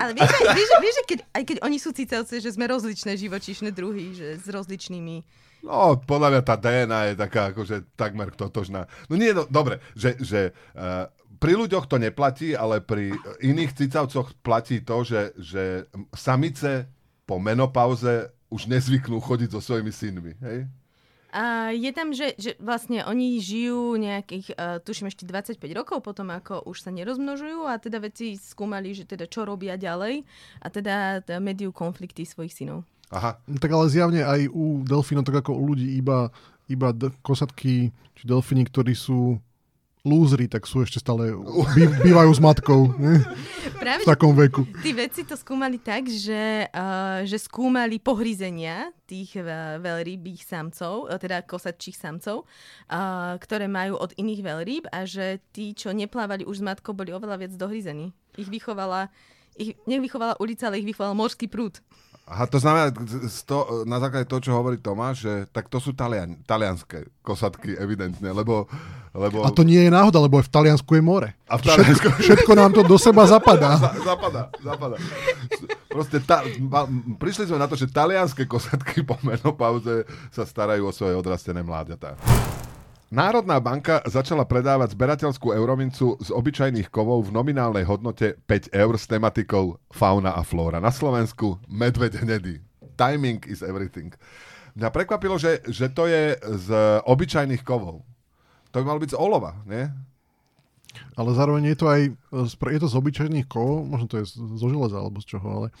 Ale 0.00 0.12
vieš, 0.12 0.30
vieš, 0.30 0.70
vieš 0.80 0.94
že 0.94 1.04
keď, 1.08 1.18
aj 1.32 1.42
keď 1.46 1.56
oni 1.64 1.78
sú 1.80 1.90
cicavci, 1.94 2.40
že 2.40 2.52
sme 2.52 2.68
rozličné 2.68 3.16
živočíšne 3.16 3.70
druhy, 3.72 4.12
že 4.14 4.36
s 4.36 4.46
rozličnými 4.46 5.40
No, 5.60 6.00
podľa 6.00 6.28
mňa 6.32 6.42
tá 6.44 6.56
DNA 6.56 7.00
je 7.12 7.14
taká 7.20 7.52
akože 7.52 7.92
takmer 7.92 8.32
totožná. 8.32 8.88
No 9.12 9.14
nie, 9.20 9.36
no, 9.36 9.44
dobre, 9.44 9.84
že, 9.92 10.16
že 10.16 10.56
uh, 10.72 11.04
pri 11.36 11.52
ľuďoch 11.56 11.84
to 11.84 12.00
neplatí, 12.00 12.56
ale 12.56 12.80
pri 12.80 13.12
iných 13.44 13.76
cicavcoch 13.76 14.32
platí 14.40 14.80
to, 14.80 15.04
že, 15.04 15.22
že 15.36 15.64
samice 16.16 16.88
po 17.28 17.36
menopauze 17.36 18.32
už 18.48 18.66
nezvyknú 18.66 19.20
chodiť 19.20 19.48
so 19.52 19.60
svojimi 19.60 19.92
synmi, 19.92 20.32
hej? 20.40 20.66
A 21.30 21.70
je 21.70 21.90
tam, 21.94 22.10
že, 22.10 22.34
že 22.34 22.58
vlastne 22.58 23.06
oni 23.06 23.38
žijú 23.38 23.94
nejakých, 23.94 24.46
uh, 24.58 24.82
tuším 24.82 25.06
ešte 25.06 25.22
25 25.22 25.62
rokov 25.78 26.02
potom, 26.02 26.26
ako 26.34 26.66
už 26.66 26.82
sa 26.82 26.90
nerozmnožujú 26.90 27.70
a 27.70 27.78
teda 27.78 28.02
veci 28.02 28.34
skúmali, 28.34 28.90
že 28.90 29.06
teda 29.06 29.30
čo 29.30 29.46
robia 29.46 29.78
ďalej 29.78 30.26
a 30.58 30.66
teda, 30.66 31.22
teda 31.22 31.38
mediu 31.38 31.70
konflikty 31.70 32.26
svojich 32.26 32.50
synov. 32.50 32.82
Aha. 33.14 33.38
Tak 33.38 33.70
ale 33.70 33.90
zjavne 33.90 34.22
aj 34.22 34.50
u 34.50 34.82
delfínov, 34.86 35.26
tak 35.26 35.42
ako 35.42 35.54
u 35.54 35.74
ľudí, 35.74 35.98
iba, 35.98 36.30
iba 36.70 36.94
d- 36.94 37.14
kosatky 37.22 37.90
či 37.90 38.22
delfíny, 38.26 38.66
ktorí 38.66 38.94
sú 38.94 39.38
lúzri, 40.00 40.48
tak 40.48 40.64
sú 40.64 40.80
ešte 40.80 41.00
stále, 41.00 41.36
bý, 41.76 41.84
bývajú 42.00 42.30
s 42.32 42.40
matkou. 42.40 42.92
Ne? 42.96 43.20
Práve, 43.76 44.04
v 44.04 44.08
takom 44.08 44.32
veku. 44.32 44.64
Tí 44.80 44.96
vedci 44.96 45.28
to 45.28 45.36
skúmali 45.36 45.76
tak, 45.76 46.08
že, 46.08 46.68
uh, 46.72 47.20
že 47.28 47.36
skúmali 47.36 48.00
pohryzenia 48.00 48.92
tých 49.04 49.36
uh, 49.36 49.76
veľrybých 49.80 50.40
samcov, 50.44 51.08
uh, 51.08 51.20
teda 51.20 51.44
kosatčích 51.44 51.96
samcov, 51.96 52.44
uh, 52.44 53.36
ktoré 53.36 53.68
majú 53.68 54.00
od 54.00 54.16
iných 54.16 54.40
veľrýb 54.40 54.84
a 54.88 55.04
že 55.04 55.44
tí, 55.52 55.76
čo 55.76 55.92
neplávali 55.92 56.48
už 56.48 56.60
s 56.60 56.66
matkou, 56.66 56.96
boli 56.96 57.12
oveľa 57.12 57.36
viac 57.36 57.52
dohryzení. 57.56 58.16
Ich 58.40 58.48
vychovala, 58.48 59.12
ich 59.60 59.76
nevychovala 59.84 60.40
ulica, 60.40 60.72
ale 60.72 60.80
ich 60.80 60.88
vychoval 60.88 61.12
morský 61.12 61.44
prúd. 61.44 61.84
Aha, 62.30 62.46
to 62.46 62.62
znamená, 62.62 62.94
to, 63.42 63.82
na 63.90 63.98
základe 63.98 64.30
toho, 64.30 64.38
čo 64.38 64.54
hovorí 64.54 64.78
Tomáš, 64.78 65.26
že 65.26 65.32
tak 65.50 65.66
to 65.66 65.82
sú 65.82 65.90
talian, 65.98 66.38
talianské 66.46 67.10
kosatky, 67.26 67.74
evidentne, 67.74 68.30
lebo, 68.30 68.70
lebo... 69.10 69.42
A 69.42 69.50
to 69.50 69.66
nie 69.66 69.82
je 69.82 69.90
náhoda, 69.90 70.22
lebo 70.22 70.38
v 70.38 70.46
Taliansku 70.46 70.94
je 70.94 71.02
more. 71.02 71.34
A 71.50 71.58
v 71.58 71.62
Taliansku... 71.66 72.06
Všetko, 72.06 72.22
všetko 72.22 72.52
nám 72.54 72.70
to 72.70 72.86
do 72.86 72.94
seba 73.02 73.26
zapadá. 73.26 73.82
zapadá, 74.06 74.46
zapadá. 74.62 74.96
Proste 75.90 76.22
ta, 76.22 76.46
prišli 77.18 77.50
sme 77.50 77.58
na 77.58 77.66
to, 77.66 77.74
že 77.74 77.90
talianské 77.90 78.46
kosatky 78.46 79.02
po 79.02 79.18
menopauze 79.26 80.06
sa 80.30 80.46
starajú 80.46 80.86
o 80.86 80.94
svoje 80.94 81.18
odrastené 81.18 81.66
mláďatá. 81.66 82.14
Národná 83.10 83.58
banka 83.58 84.06
začala 84.06 84.46
predávať 84.46 84.94
zberateľskú 84.94 85.50
euromincu 85.50 86.14
z 86.22 86.30
obyčajných 86.30 86.94
kovov 86.94 87.26
v 87.26 87.34
nominálnej 87.34 87.82
hodnote 87.82 88.38
5 88.46 88.70
eur 88.70 88.94
s 88.94 89.10
tematikou 89.10 89.82
fauna 89.90 90.38
a 90.38 90.46
flóra. 90.46 90.78
Na 90.78 90.94
Slovensku 90.94 91.58
medvede 91.66 92.22
nedy. 92.22 92.62
Timing 92.94 93.42
is 93.50 93.66
everything. 93.66 94.14
Mňa 94.78 94.94
prekvapilo, 94.94 95.42
že, 95.42 95.58
že 95.66 95.90
to 95.90 96.06
je 96.06 96.38
z 96.38 96.68
obyčajných 97.02 97.66
kovov. 97.66 98.06
To 98.70 98.78
by 98.78 98.84
malo 98.86 99.02
byť 99.02 99.10
z 99.10 99.18
olova, 99.18 99.58
nie? 99.66 99.90
Ale 101.18 101.34
zároveň 101.34 101.74
je 101.74 101.76
to 101.82 101.86
aj 101.90 102.14
je 102.70 102.78
to 102.78 102.86
z 102.86 102.94
obyčajných 102.94 103.50
kovov, 103.50 103.90
možno 103.90 104.06
to 104.06 104.22
je 104.22 104.38
zo 104.38 104.66
železa 104.70 105.02
alebo 105.02 105.18
z 105.18 105.34
čoho, 105.34 105.46
ale 105.50 105.74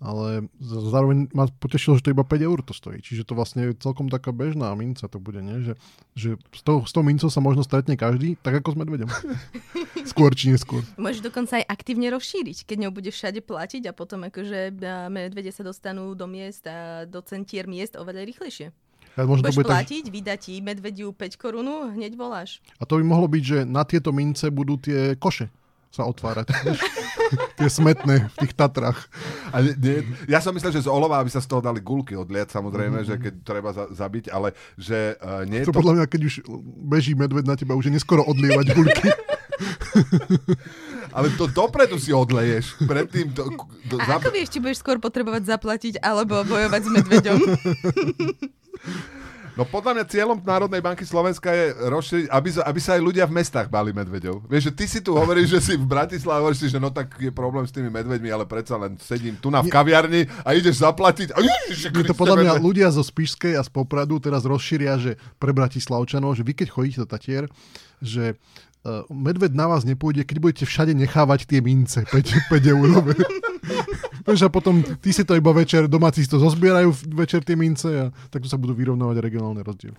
ale 0.00 0.48
zároveň 0.64 1.28
ma 1.36 1.44
potešilo, 1.46 2.00
že 2.00 2.08
to 2.08 2.12
iba 2.16 2.24
5 2.24 2.40
eur 2.40 2.58
to 2.64 2.72
stojí. 2.72 3.04
Čiže 3.04 3.28
to 3.28 3.36
vlastne 3.36 3.68
je 3.68 3.76
celkom 3.76 4.08
taká 4.08 4.32
bežná 4.32 4.72
minca 4.72 5.04
to 5.04 5.20
bude, 5.20 5.44
nie? 5.44 5.60
Že, 5.60 5.72
že 6.16 6.28
s, 6.56 6.62
tou, 6.64 6.80
s 6.88 6.92
tou 6.96 7.04
mincou 7.04 7.28
sa 7.28 7.44
možno 7.44 7.60
stretne 7.60 8.00
každý, 8.00 8.40
tak 8.40 8.64
ako 8.64 8.72
s 8.72 8.76
medvedom. 8.80 9.10
Skôr 10.10 10.32
či 10.32 10.56
neskôr. 10.56 10.80
Môžeš 10.96 11.20
dokonca 11.20 11.60
aj 11.60 11.68
aktívne 11.68 12.08
rozšíriť, 12.16 12.64
keď 12.64 12.88
ňou 12.88 12.92
budeš 12.96 13.20
všade 13.20 13.44
platiť 13.44 13.92
a 13.92 13.92
potom 13.92 14.24
akože 14.24 14.72
medvede 15.12 15.52
sa 15.52 15.60
dostanú 15.60 16.16
do 16.16 16.24
miest 16.24 16.64
a 16.64 17.04
do 17.04 17.20
centier 17.20 17.68
miest 17.68 17.92
oveľa 18.00 18.24
rýchlejšie. 18.24 18.72
Ja, 19.18 19.26
možno 19.26 19.44
Budeš 19.44 19.52
to 19.52 19.60
bude 19.60 19.68
platiť, 19.74 20.04
tak... 20.06 20.14
vydať 20.16 20.38
ti 20.38 20.54
medvediu 20.62 21.08
5 21.12 21.34
korunu, 21.36 21.92
hneď 21.92 22.16
voláš. 22.16 22.64
A 22.78 22.86
to 22.88 22.96
by 22.96 23.04
mohlo 23.04 23.28
byť, 23.28 23.42
že 23.42 23.58
na 23.68 23.82
tieto 23.82 24.14
mince 24.14 24.48
budú 24.48 24.80
tie 24.80 25.18
koše 25.18 25.50
sa 25.90 26.06
otvárať. 26.06 26.54
Tie 27.58 27.66
smetné 27.66 28.30
v 28.30 28.36
tých 28.46 28.54
Tatrách. 28.54 29.10
A 29.50 29.62
nie, 29.62 29.74
nie, 29.74 30.06
ja 30.30 30.38
som 30.38 30.54
myslel, 30.54 30.70
že 30.70 30.86
z 30.86 30.90
olova, 30.90 31.18
aby 31.18 31.30
sa 31.30 31.42
z 31.42 31.50
toho 31.50 31.58
dali 31.58 31.82
gulky 31.82 32.14
odliať, 32.14 32.54
samozrejme, 32.54 33.02
mm-hmm. 33.02 33.10
že 33.10 33.14
keď 33.18 33.34
treba 33.42 33.74
za, 33.74 33.90
zabiť, 33.90 34.30
ale 34.30 34.54
že 34.78 35.18
uh, 35.18 35.42
nie 35.46 35.62
to, 35.62 35.70
je 35.70 35.74
to... 35.74 35.76
podľa 35.76 35.94
mňa, 35.98 36.04
keď 36.06 36.20
už 36.26 36.34
beží 36.86 37.18
medved 37.18 37.46
na 37.46 37.58
teba, 37.58 37.74
už 37.74 37.90
je 37.90 37.94
neskoro 37.98 38.22
odlievať 38.22 38.66
gulky. 38.74 39.10
ale 41.16 41.26
to 41.34 41.50
dopredu 41.50 41.98
si 41.98 42.14
odleješ. 42.14 42.78
Predtým 42.86 43.34
to... 43.34 43.50
to 43.90 43.98
A 43.98 44.18
ako 44.18 44.30
vieš, 44.30 44.54
či 44.54 44.62
budeš 44.62 44.82
skôr 44.82 45.02
potrebovať 45.02 45.50
zaplatiť 45.50 45.98
alebo 46.02 46.46
bojovať 46.46 46.82
s 46.86 46.90
medveďom? 46.90 47.38
No 49.60 49.68
podľa 49.68 49.92
mňa 50.00 50.04
cieľom 50.08 50.40
Národnej 50.40 50.80
banky 50.80 51.04
Slovenska 51.04 51.52
je 51.52 51.76
rozšíriť, 51.76 52.32
aby, 52.32 52.48
aby 52.64 52.80
sa 52.80 52.96
aj 52.96 53.02
ľudia 53.04 53.28
v 53.28 53.36
mestách 53.36 53.68
bali 53.68 53.92
medveďov. 53.92 54.48
Vieš, 54.48 54.62
že 54.64 54.72
ty 54.72 54.84
si 54.88 55.04
tu 55.04 55.12
hovoríš, 55.12 55.52
že 55.52 55.60
si 55.60 55.72
v 55.76 55.84
Bratislave, 55.84 56.40
hovoríš 56.40 56.64
si, 56.64 56.68
že 56.72 56.80
no 56.80 56.88
tak 56.88 57.12
je 57.20 57.28
problém 57.28 57.68
s 57.68 57.72
tými 57.76 57.92
medveďmi, 57.92 58.32
ale 58.32 58.48
predsa 58.48 58.80
len 58.80 58.96
sedím 58.96 59.36
tu 59.36 59.52
na 59.52 59.60
v 59.60 59.68
kaviarni 59.68 60.24
a 60.48 60.56
ideš 60.56 60.80
zaplatiť. 60.80 61.36
A 61.36 61.44
Ježiši 61.44 61.92
Je 61.92 62.08
to 62.08 62.16
podľa 62.16 62.40
mňa 62.40 62.54
medveď. 62.56 62.64
ľudia 62.64 62.88
zo 62.88 63.04
Spišskej 63.04 63.60
a 63.60 63.60
z 63.60 63.68
Popradu 63.68 64.16
teraz 64.16 64.48
rozšíria, 64.48 64.96
že 64.96 65.20
pre 65.36 65.52
Bratislavčanov, 65.52 66.40
že 66.40 66.42
vy 66.48 66.56
keď 66.56 66.68
chodíte 66.72 67.04
do 67.04 67.08
Tatier, 67.12 67.44
že 68.00 68.40
uh, 68.88 69.04
medved 69.12 69.52
na 69.52 69.68
vás 69.68 69.84
nepôjde, 69.84 70.24
keď 70.24 70.36
budete 70.40 70.64
všade 70.64 70.96
nechávať 70.96 71.44
tie 71.44 71.60
mince 71.60 72.00
5, 72.08 72.48
5 72.48 72.72
eurové. 72.72 73.12
Vieš, 74.24 74.46
a 74.46 74.50
potom 74.52 74.84
ty 75.00 75.10
si 75.10 75.24
to 75.24 75.32
iba 75.36 75.50
večer, 75.54 75.88
domáci 75.88 76.24
si 76.24 76.30
to 76.30 76.36
zozbierajú 76.36 76.92
večer 77.16 77.40
tie 77.40 77.56
mince 77.56 77.88
a 77.88 78.04
takto 78.28 78.48
sa 78.48 78.60
budú 78.60 78.76
vyrovnávať 78.76 79.16
regionálne 79.20 79.64
rozdiely. 79.64 79.96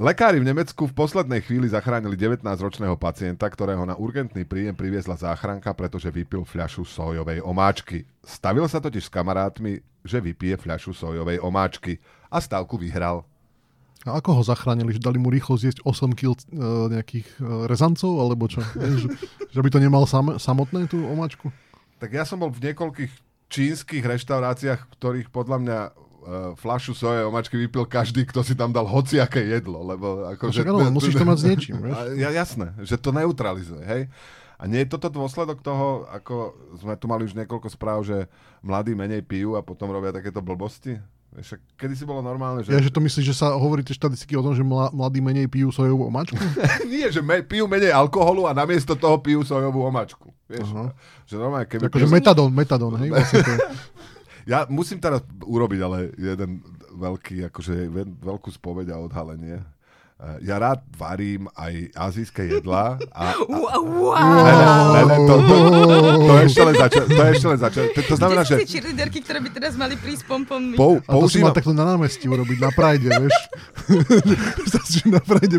Lekári 0.00 0.40
v 0.40 0.48
Nemecku 0.48 0.88
v 0.88 0.96
poslednej 0.96 1.44
chvíli 1.44 1.68
zachránili 1.68 2.16
19-ročného 2.16 2.96
pacienta, 2.96 3.44
ktorého 3.44 3.84
na 3.84 3.92
urgentný 3.92 4.48
príjem 4.48 4.72
priviezla 4.72 5.20
záchranka, 5.20 5.76
pretože 5.76 6.08
vypil 6.08 6.48
fľašu 6.48 6.88
sojovej 6.88 7.44
omáčky. 7.44 8.08
Stavil 8.24 8.64
sa 8.72 8.80
totiž 8.80 9.04
s 9.04 9.12
kamarátmi, 9.12 9.84
že 10.00 10.24
vypije 10.24 10.56
fľašu 10.56 10.96
sojovej 10.96 11.44
omáčky 11.44 12.00
a 12.32 12.40
stavku 12.40 12.80
vyhral. 12.80 13.28
A 14.08 14.18
ako 14.18 14.40
ho 14.40 14.42
zachránili? 14.42 14.96
Že 14.96 15.04
dali 15.12 15.18
mu 15.20 15.30
rýchlo 15.30 15.60
zjesť 15.60 15.84
8 15.84 16.16
kg 16.18 16.34
uh, 16.34 16.88
nejakých 16.88 17.28
uh, 17.38 17.70
rezancov, 17.70 18.16
alebo 18.16 18.48
čo? 18.50 18.64
Že, 18.74 19.12
že 19.52 19.60
by 19.60 19.68
to 19.70 19.78
nemal 19.78 20.08
sam, 20.08 20.40
samotné, 20.40 20.88
tú 20.90 21.04
omáčku? 21.04 21.52
Tak 22.02 22.10
ja 22.10 22.26
som 22.26 22.42
bol 22.42 22.50
v 22.50 22.72
niekoľkých 22.72 23.31
čínskych 23.52 24.00
reštauráciách, 24.00 24.80
ktorých 24.96 25.28
podľa 25.28 25.58
mňa 25.60 25.78
uh, 25.84 25.92
fľašu 26.56 26.96
sojovej 26.96 27.28
omáčky 27.28 27.60
vypil 27.60 27.84
každý, 27.84 28.24
kto 28.24 28.40
si 28.40 28.56
tam 28.56 28.72
dal 28.72 28.88
hociaké 28.88 29.44
jedlo, 29.44 29.84
lebo 29.84 30.24
ako, 30.32 30.48
No 30.48 30.52
však 30.56 30.68
áno, 30.72 30.88
musíš 30.88 31.14
to 31.20 31.28
mať 31.28 31.38
s 31.38 31.44
niečím, 31.44 31.76
Ja, 32.22 32.32
jasné, 32.32 32.72
že 32.80 32.96
to 32.96 33.12
neutralizuje, 33.12 33.84
hej? 33.84 34.02
A 34.56 34.70
nie 34.70 34.86
je 34.86 34.94
toto 34.94 35.10
dôsledok 35.10 35.58
toho, 35.58 36.06
ako 36.06 36.54
sme 36.78 36.94
tu 36.94 37.10
mali 37.10 37.26
už 37.26 37.34
niekoľko 37.34 37.66
správ, 37.66 38.06
že 38.06 38.30
mladí 38.62 38.94
menej 38.94 39.26
pijú 39.26 39.58
a 39.58 39.60
potom 39.60 39.90
robia 39.90 40.14
takéto 40.14 40.38
blbosti? 40.38 41.02
Však 41.32 41.80
kedy 41.80 41.94
si 41.96 42.04
bolo 42.04 42.20
normálne, 42.20 42.60
že... 42.60 42.76
Ja, 42.76 42.80
že 42.84 42.92
to 42.92 43.00
myslíš, 43.00 43.24
že 43.24 43.32
sa 43.32 43.56
hovorí 43.56 43.80
tie 43.80 43.96
štatistiky 43.96 44.36
o 44.36 44.44
tom, 44.44 44.52
že 44.52 44.60
mla- 44.60 44.92
mladí 44.92 45.24
menej 45.24 45.48
pijú 45.48 45.72
sojovú 45.72 46.12
omáčku? 46.12 46.36
nie, 46.92 47.08
že 47.08 47.24
me, 47.24 47.40
pijú 47.40 47.64
menej 47.64 47.88
alkoholu 47.88 48.44
a 48.44 48.52
namiesto 48.52 48.92
toho 48.92 49.16
pijú 49.16 49.40
sojovú 49.40 49.80
omačku. 49.88 50.28
Vieš, 50.44 50.68
Aha. 50.76 50.92
že 51.24 51.40
normálne, 51.40 51.64
keby... 51.64 51.88
Akože 51.88 52.04
pil- 52.04 52.16
metadón, 52.20 52.50
metadón, 52.52 52.92
hej? 53.00 53.08
Vlastne 53.08 53.40
to. 53.40 53.52
Ja 54.42 54.66
musím 54.66 54.98
teraz 54.98 55.22
urobiť 55.38 55.80
ale 55.86 56.10
jeden 56.18 56.66
veľký, 56.98 57.46
akože 57.46 57.86
ve- 57.86 58.10
veľkú 58.10 58.50
spoveď 58.50 58.90
a 58.90 58.98
odhalenie. 58.98 59.62
Eh, 60.22 60.38
Ja 60.46 60.54
rád 60.62 60.86
varím 60.94 61.50
aj 61.58 61.90
azijské 61.98 62.46
jedlá 62.46 62.94
a, 63.10 63.34
a 63.34 63.78
Wow! 63.82 64.14
Ne, 64.14 64.52
ne, 64.54 64.66
ne, 64.94 65.02
ne, 65.02 65.16
to, 65.18 65.34
to, 65.34 65.54
to, 66.14 66.32
je 66.38 66.42
ešte 66.46 66.62
len 66.62 66.76
začiat, 66.78 67.06
to 67.10 67.22
ešte 67.26 67.46
len 67.50 67.58
začiat. 67.58 67.86
To, 67.90 68.00
to 68.06 68.14
znamená, 68.14 68.40
že 68.46 68.54
cheerleaderky, 68.62 69.18
ktoré 69.18 69.42
by 69.42 69.50
teraz 69.50 69.74
mali 69.74 69.98
prísť 69.98 70.22
pompom? 70.30 70.78
pou, 70.78 71.02
A 71.02 71.12
to 71.18 71.26
si 71.26 71.42
mal 71.42 71.50
takto 71.50 71.74
na 71.74 71.82
námestí 71.82 72.30
urobiť, 72.30 72.58
na 72.62 72.70
Pride, 72.70 73.08
vieš. 73.10 73.36
Na 75.10 75.18
Pride 75.18 75.58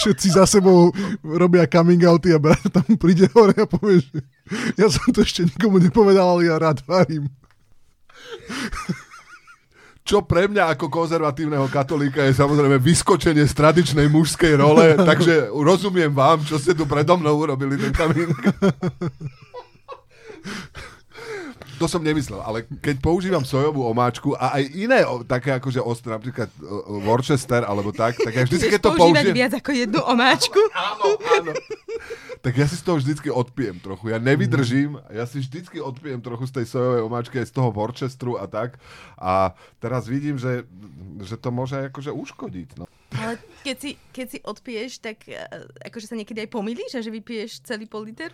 všetci 0.00 0.40
za 0.40 0.48
sebou 0.48 0.88
robia 1.20 1.68
coming 1.68 2.00
outy 2.08 2.32
a 2.32 2.40
brat 2.40 2.64
tam 2.72 2.88
príde 2.96 3.28
hore 3.36 3.52
a 3.60 3.68
povie, 3.68 4.00
že 4.00 4.18
ja 4.80 4.88
som 4.88 5.04
to 5.12 5.20
ešte 5.20 5.44
nikomu 5.44 5.76
nepovedal, 5.76 6.40
ale 6.40 6.48
ja 6.48 6.56
rád 6.56 6.80
varím. 6.88 7.28
Čo 10.08 10.24
pre 10.24 10.48
mňa 10.48 10.72
ako 10.72 10.88
konzervatívneho 10.88 11.68
katolíka 11.68 12.24
je 12.24 12.32
samozrejme 12.32 12.80
vyskočenie 12.80 13.44
z 13.44 13.52
tradičnej 13.52 14.08
mužskej 14.08 14.56
role, 14.56 14.96
takže 15.12 15.52
rozumiem 15.52 16.08
vám, 16.08 16.40
čo 16.48 16.56
ste 16.56 16.72
tu 16.72 16.88
predo 16.88 17.20
mnou 17.20 17.36
urobili 17.36 17.76
ten 17.76 17.92
kamín. 17.92 18.32
To 21.78 21.86
som 21.86 22.02
nemyslel, 22.02 22.40
ale 22.42 22.66
keď 22.82 22.98
používam 22.98 23.44
sojovú 23.44 23.86
omáčku 23.86 24.34
a 24.34 24.58
aj 24.58 24.64
iné 24.74 25.06
o, 25.06 25.22
také 25.22 25.54
akože 25.54 25.78
ostré, 25.78 26.10
napríklad 26.10 26.50
o, 26.58 27.04
Worcester 27.06 27.62
alebo 27.62 27.94
tak, 27.94 28.18
tak 28.18 28.32
ja 28.34 28.42
vždy, 28.42 28.66
keď 28.66 28.80
to 28.82 28.98
použijem... 28.98 29.30
viac 29.30 29.52
ako 29.54 29.70
jednu 29.76 30.00
omáčku? 30.02 30.58
Áno, 30.74 31.14
áno. 31.20 31.52
Tak 32.38 32.54
ja 32.54 32.66
si 32.70 32.78
z 32.78 32.84
toho 32.86 33.02
vždycky 33.02 33.28
odpijem 33.30 33.82
trochu. 33.82 34.14
Ja 34.14 34.22
nevydržím, 34.22 34.98
ja 35.10 35.26
si 35.26 35.42
vždycky 35.42 35.82
odpijem 35.82 36.22
trochu 36.22 36.46
z 36.46 36.62
tej 36.62 36.66
sojovej 36.70 37.02
omáčky 37.02 37.42
aj 37.42 37.50
z 37.50 37.54
toho 37.54 37.70
Worcesteru 37.74 38.38
a 38.38 38.46
tak. 38.46 38.78
A 39.18 39.58
teraz 39.82 40.06
vidím, 40.06 40.38
že, 40.38 40.64
že 41.22 41.34
to 41.34 41.50
môže 41.50 41.90
akože 41.90 42.14
uškodiť. 42.14 42.68
No. 42.78 42.84
Ale 43.16 43.40
keď 43.64 43.76
si, 43.80 43.90
keď 44.14 44.26
si 44.30 44.38
odpiješ, 44.44 44.92
tak 45.02 45.26
eh, 45.26 45.44
akože 45.88 46.06
sa 46.06 46.18
niekedy 46.18 46.46
aj 46.46 46.50
pomýliš 46.52 46.98
a 46.98 47.04
že 47.04 47.10
vypiješ 47.10 47.64
celý 47.64 47.88
pol 47.88 48.06
liter? 48.06 48.30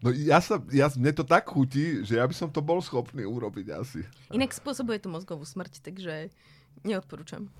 No 0.00 0.08
ja 0.16 0.40
sa, 0.40 0.56
ja, 0.72 0.88
mne 0.96 1.12
to 1.12 1.28
tak 1.28 1.52
chutí, 1.52 2.00
že 2.08 2.16
ja 2.16 2.24
by 2.24 2.32
som 2.32 2.48
to 2.48 2.64
bol 2.64 2.80
schopný 2.80 3.28
urobiť 3.28 3.66
asi. 3.76 4.00
Inak 4.32 4.56
spôsobuje 4.56 4.96
to 4.96 5.12
mozgovú 5.12 5.44
smrť, 5.44 5.84
takže 5.84 6.32
neodporúčam. 6.88 7.52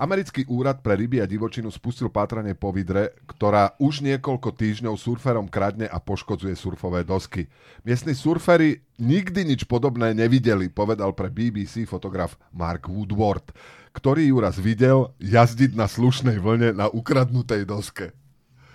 Americký 0.00 0.48
úrad 0.48 0.80
pre 0.80 0.96
ryby 0.96 1.20
a 1.20 1.28
divočinu 1.28 1.68
spustil 1.68 2.08
pátranie 2.08 2.56
po 2.56 2.72
vidre, 2.72 3.12
ktorá 3.28 3.76
už 3.76 4.00
niekoľko 4.00 4.56
týždňov 4.56 4.96
surferom 4.96 5.44
kradne 5.44 5.84
a 5.84 6.00
poškodzuje 6.00 6.56
surfové 6.56 7.04
dosky. 7.04 7.52
Miestni 7.84 8.16
surferi 8.16 8.80
nikdy 8.96 9.44
nič 9.44 9.68
podobné 9.68 10.16
nevideli, 10.16 10.72
povedal 10.72 11.12
pre 11.12 11.28
BBC 11.28 11.84
fotograf 11.84 12.40
Mark 12.48 12.88
Woodward, 12.88 13.52
ktorý 13.92 14.32
ju 14.32 14.36
raz 14.40 14.56
videl 14.56 15.12
jazdiť 15.20 15.76
na 15.76 15.84
slušnej 15.84 16.40
vlne 16.40 16.72
na 16.72 16.88
ukradnutej 16.88 17.68
doske. 17.68 18.16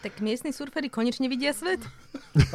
Tak 0.05 0.21
miestni 0.21 0.53
surferi 0.53 0.93
konečne 0.93 1.25
vidia 1.25 1.57
svet? 1.57 1.81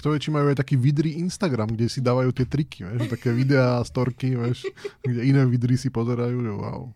Kto 0.00 0.16
vie, 0.16 0.24
či 0.24 0.32
majú 0.32 0.48
aj 0.48 0.64
taký 0.64 0.80
vidrý 0.80 1.20
Instagram, 1.20 1.76
kde 1.76 1.84
si 1.92 2.00
dávajú 2.00 2.32
tie 2.32 2.48
triky, 2.48 2.88
vieš, 2.88 3.12
také 3.12 3.36
videá, 3.36 3.84
storky, 3.84 4.32
vieš, 4.32 4.64
kde 5.04 5.28
iné 5.28 5.44
vidry 5.44 5.76
si 5.76 5.92
pozerajú, 5.92 6.40
že 6.40 6.52
wow. 6.56 6.88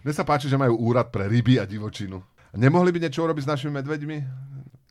Mne 0.00 0.12
sa 0.16 0.24
páči, 0.24 0.48
že 0.48 0.56
majú 0.56 0.80
úrad 0.80 1.12
pre 1.12 1.28
ryby 1.28 1.60
a 1.60 1.68
divočinu. 1.68 2.24
Nemohli 2.56 2.96
by 2.96 3.04
niečo 3.04 3.28
urobiť 3.28 3.44
s 3.44 3.50
našimi 3.52 3.76
medveďmi? 3.76 4.16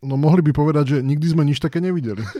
No 0.06 0.13
mohli 0.13 0.46
by 0.46 0.54
povedať, 0.54 0.86
že 0.94 0.98
nikdy 1.02 1.25
sme 1.34 1.42
nič 1.42 1.58
také 1.58 1.82
nevideli. 1.82 2.22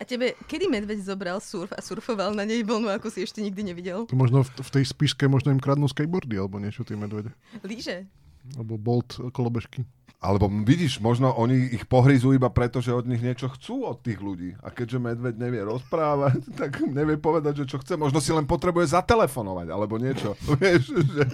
A 0.00 0.02
tebe, 0.02 0.34
kedy 0.50 0.66
medveď 0.66 0.98
zobral 0.98 1.38
surf 1.38 1.70
a 1.70 1.78
surfoval 1.78 2.34
na 2.34 2.42
nej 2.42 2.66
vlnu, 2.66 2.90
ako 2.90 3.06
si 3.06 3.22
ešte 3.22 3.38
nikdy 3.38 3.70
nevidel? 3.70 4.02
To 4.10 4.18
možno 4.18 4.42
v, 4.42 4.50
v 4.50 4.70
tej 4.74 4.84
spiške 4.90 5.30
možno 5.30 5.54
im 5.54 5.62
kradnú 5.62 5.86
skateboardy 5.86 6.42
alebo 6.42 6.58
niečo 6.58 6.82
tie 6.82 6.98
medvede. 6.98 7.30
Líže. 7.62 8.10
Alebo 8.58 8.74
bolt 8.78 9.18
kolobežky. 9.32 9.86
Alebo 10.22 10.46
vidíš, 10.46 11.02
možno 11.02 11.34
oni 11.34 11.74
ich 11.74 11.82
pohryzú 11.82 12.30
iba 12.30 12.46
preto, 12.46 12.78
že 12.78 12.94
od 12.94 13.10
nich 13.10 13.18
niečo 13.18 13.50
chcú 13.50 13.90
od 13.90 14.06
tých 14.06 14.22
ľudí. 14.22 14.54
A 14.62 14.70
keďže 14.70 15.02
medveď 15.02 15.34
nevie 15.34 15.66
rozprávať, 15.66 16.46
tak 16.62 16.78
nevie 16.78 17.18
povedať, 17.18 17.66
že 17.66 17.74
čo 17.74 17.82
chce. 17.82 17.98
Možno 17.98 18.22
si 18.22 18.30
len 18.30 18.46
potrebuje 18.46 18.94
zatelefonovať, 18.94 19.66
alebo 19.74 19.98
niečo. 19.98 20.38
Vieš, 20.62 20.94
že, 20.94 21.24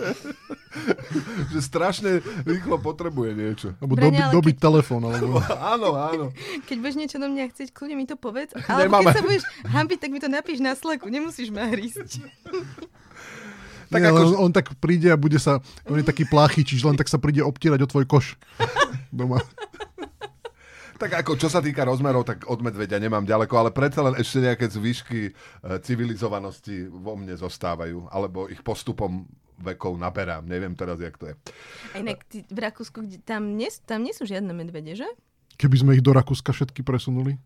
že 1.52 1.58
strašne 1.60 2.24
rýchlo 2.48 2.80
potrebuje 2.80 3.30
niečo. 3.36 3.68
Alebo 3.76 3.92
dobi, 3.92 4.24
ale 4.24 4.32
dobiť 4.32 4.56
telefón. 4.56 5.04
Alebo... 5.04 5.36
Áno, 5.76 5.92
áno. 5.92 6.24
Keď 6.64 6.76
budeš 6.80 6.96
niečo 6.96 7.20
do 7.20 7.28
mňa 7.28 7.44
chcieť, 7.52 7.68
kľudne 7.76 7.96
mi 8.00 8.08
to 8.08 8.16
povedz. 8.16 8.56
Alebo 8.56 9.04
Nemáme. 9.04 9.12
keď 9.12 9.16
sa 9.20 9.24
budeš 9.28 9.44
hambiť, 9.68 9.98
tak 10.00 10.10
mi 10.16 10.20
to 10.24 10.32
napíš 10.32 10.64
na 10.64 10.72
sleku. 10.72 11.12
Nemusíš 11.12 11.52
ma 11.52 11.68
hrísť. 11.68 12.24
Tak 13.88 14.00
Nie, 14.04 14.12
ako- 14.12 14.37
on, 14.37 14.49
on 14.49 14.52
tak 14.52 14.76
príde 14.76 15.09
a 15.09 15.16
bude 15.16 15.40
sa, 15.40 15.64
on 15.88 15.97
je 15.97 16.04
taký 16.04 16.28
pláchy, 16.28 16.61
čiže 16.61 16.85
len 16.85 16.97
tak 16.97 17.09
sa 17.09 17.16
príde 17.16 17.40
obtierať 17.40 17.80
o 17.85 17.90
tvoj 17.90 18.04
koš 18.04 18.37
doma. 19.12 19.40
Tak 20.99 21.14
ako 21.23 21.38
čo 21.38 21.47
sa 21.47 21.62
týka 21.62 21.87
rozmerov, 21.87 22.26
tak 22.26 22.42
od 22.50 22.59
medveďa 22.59 22.99
nemám 22.99 23.23
ďaleko, 23.23 23.54
ale 23.54 23.71
predsa 23.71 24.02
len 24.02 24.18
ešte 24.18 24.42
nejaké 24.42 24.66
zvyšky 24.66 25.21
e, 25.30 25.33
civilizovanosti 25.78 26.90
vo 26.90 27.14
mne 27.14 27.38
zostávajú, 27.38 28.11
alebo 28.11 28.50
ich 28.50 28.59
postupom 28.66 29.23
vekov 29.62 29.95
naberám. 29.95 30.42
Neviem 30.42 30.75
teraz, 30.75 30.99
jak 30.99 31.14
to 31.14 31.30
je. 31.30 31.35
A 31.95 32.02
inak 32.02 32.26
ty, 32.26 32.42
v 32.50 32.59
Rakúsku, 32.59 33.07
tam, 33.23 33.54
nie, 33.54 33.71
tam 33.87 34.02
nie 34.02 34.11
sú 34.11 34.26
žiadne 34.26 34.50
medvede, 34.50 34.99
že? 34.99 35.07
Keby 35.54 35.76
sme 35.78 35.95
ich 35.95 36.02
do 36.02 36.11
Rakúska 36.11 36.50
všetky 36.50 36.83
presunuli. 36.83 37.38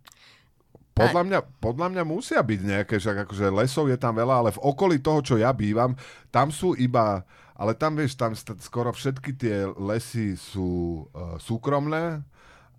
Podľa 0.93 1.23
mňa, 1.25 1.39
podľa 1.57 1.89
mňa 1.89 2.03
musia 2.05 2.41
byť 2.45 2.61
nejaké, 2.61 3.01
že 3.01 3.17
akože 3.17 3.49
lesov 3.49 3.89
je 3.89 3.97
tam 3.97 4.13
veľa, 4.13 4.35
ale 4.45 4.51
v 4.53 4.61
okolí 4.61 5.01
toho, 5.01 5.25
čo 5.25 5.35
ja 5.41 5.49
bývam, 5.51 5.97
tam 6.29 6.53
sú 6.53 6.77
iba, 6.77 7.25
ale 7.57 7.73
tam 7.73 7.97
vieš, 7.97 8.21
tam 8.21 8.37
st- 8.37 8.61
skoro 8.61 8.93
všetky 8.93 9.33
tie 9.33 9.65
lesy 9.81 10.37
sú 10.37 11.03
uh, 11.17 11.41
súkromné 11.41 12.21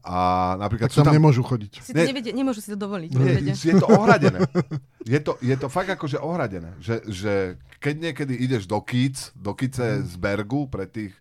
a 0.03 0.19
napríklad 0.59 0.91
Tak 0.91 0.99
tam, 0.99 1.05
sú 1.05 1.07
tam... 1.09 1.15
nemôžu 1.15 1.41
chodiť. 1.47 1.71
Si 1.79 1.95
to 1.95 2.03
Nie. 2.03 2.11
nevedia, 2.11 2.33
nemôžu 2.35 2.59
si 2.59 2.69
to 2.69 2.77
dovoliť. 2.77 3.09
Nie, 3.15 3.55
je 3.55 3.75
to 3.79 3.87
ohradené. 3.97 4.43
Je 5.07 5.19
to, 5.23 5.39
je 5.39 5.55
to 5.55 5.71
fakt 5.71 5.89
akože 5.89 6.19
ohradené. 6.19 6.75
Že, 6.83 6.95
že 7.07 7.33
keď 7.79 7.95
niekedy 8.11 8.35
ideš 8.35 8.67
do 8.67 8.83
Kic, 8.83 9.31
do 9.31 9.55
Kice 9.55 10.03
z 10.03 10.13
Bergu 10.19 10.67
pre 10.67 10.91
tých, 10.91 11.15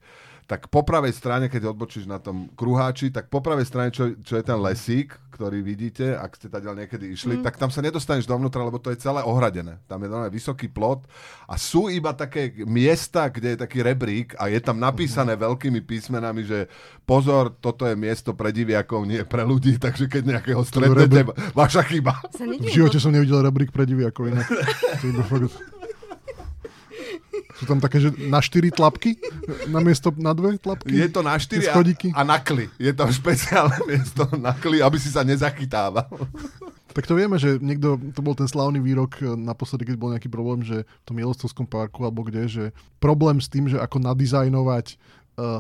tak 0.53 0.69
po 0.69 0.85
pravej 0.85 1.17
strane, 1.17 1.49
keď 1.49 1.73
odbočíš 1.73 2.05
na 2.05 2.21
tom 2.21 2.53
kruháči, 2.53 3.09
tak 3.09 3.33
po 3.33 3.41
pravej 3.41 3.65
strane, 3.65 3.89
čo, 3.89 4.13
čo 4.21 4.37
je 4.37 4.45
ten 4.45 4.61
lesík, 4.61 5.17
ktorý 5.33 5.65
vidíte, 5.65 6.13
ak 6.13 6.37
ste 6.37 6.53
tady 6.53 6.69
niekedy 6.69 7.09
išli, 7.17 7.41
mm. 7.41 7.45
tak 7.49 7.57
tam 7.57 7.73
sa 7.73 7.81
nedostaneš 7.81 8.29
dovnútra, 8.29 8.61
lebo 8.61 8.77
to 8.77 8.93
je 8.93 9.01
celé 9.01 9.25
ohradené. 9.25 9.81
Tam 9.89 9.97
je 10.05 10.13
normálne 10.13 10.29
vysoký 10.29 10.69
plot 10.69 11.09
a 11.49 11.57
sú 11.57 11.89
iba 11.89 12.13
také 12.13 12.53
miesta, 12.69 13.33
kde 13.33 13.57
je 13.57 13.65
taký 13.65 13.81
rebrík 13.81 14.37
a 14.37 14.53
je 14.53 14.61
tam 14.61 14.77
napísané 14.77 15.41
veľkými 15.41 15.81
písmenami, 15.89 16.45
že 16.45 16.69
pozor, 17.09 17.57
toto 17.57 17.89
je 17.89 17.97
miesto 17.97 18.37
pre 18.37 18.53
diviakov, 18.53 19.09
nie 19.09 19.25
pre 19.25 19.49
ľudí, 19.49 19.81
takže 19.89 20.05
keď 20.05 20.37
nejakého 20.37 20.61
stretnete, 20.69 21.33
vaša 21.57 21.81
chyba. 21.89 22.21
V 22.37 22.69
živote 22.69 23.01
som 23.01 23.09
nevidel 23.09 23.41
rebrík 23.41 23.73
pre 23.73 23.89
diviakov 23.89 24.29
inak. 24.29 24.45
To 25.01 25.09
je 25.09 25.17
iba 25.17 25.25
fakt... 25.25 25.73
Sú 27.63 27.71
tam 27.71 27.79
také, 27.79 28.03
že 28.03 28.11
na 28.27 28.43
štyri 28.43 28.75
tlapky? 28.75 29.15
Na 29.71 29.79
miesto 29.79 30.11
na 30.19 30.35
dve 30.35 30.59
tlapky? 30.59 30.91
Je 30.91 31.07
to 31.07 31.23
na 31.23 31.39
štyri 31.39 31.71
a, 31.71 31.79
a 32.19 32.23
na 32.27 32.43
kli. 32.43 32.67
Je 32.75 32.91
to 32.91 33.07
špeciálne 33.07 33.79
miesto 33.91 34.27
na 34.35 34.51
kli, 34.51 34.83
aby 34.83 34.99
si 34.99 35.15
sa 35.15 35.23
nezachytával. 35.23 36.11
Tak 36.93 37.07
to 37.07 37.15
vieme, 37.15 37.39
že 37.39 37.63
niekto, 37.63 38.03
to 38.13 38.21
bol 38.21 38.35
ten 38.35 38.51
slávny 38.51 38.83
výrok 38.83 39.23
e, 39.23 39.39
naposledy, 39.39 39.87
keď 39.87 39.97
bol 39.97 40.11
nejaký 40.11 40.27
problém, 40.27 40.67
že 40.67 40.83
v 40.83 41.05
tom 41.07 41.17
Yellowstonskom 41.23 41.71
parku 41.71 42.03
alebo 42.03 42.27
kde, 42.27 42.51
že 42.51 42.65
problém 42.99 43.39
s 43.39 43.47
tým, 43.47 43.71
že 43.71 43.79
ako 43.79 44.03
nadizajnovať 44.03 44.99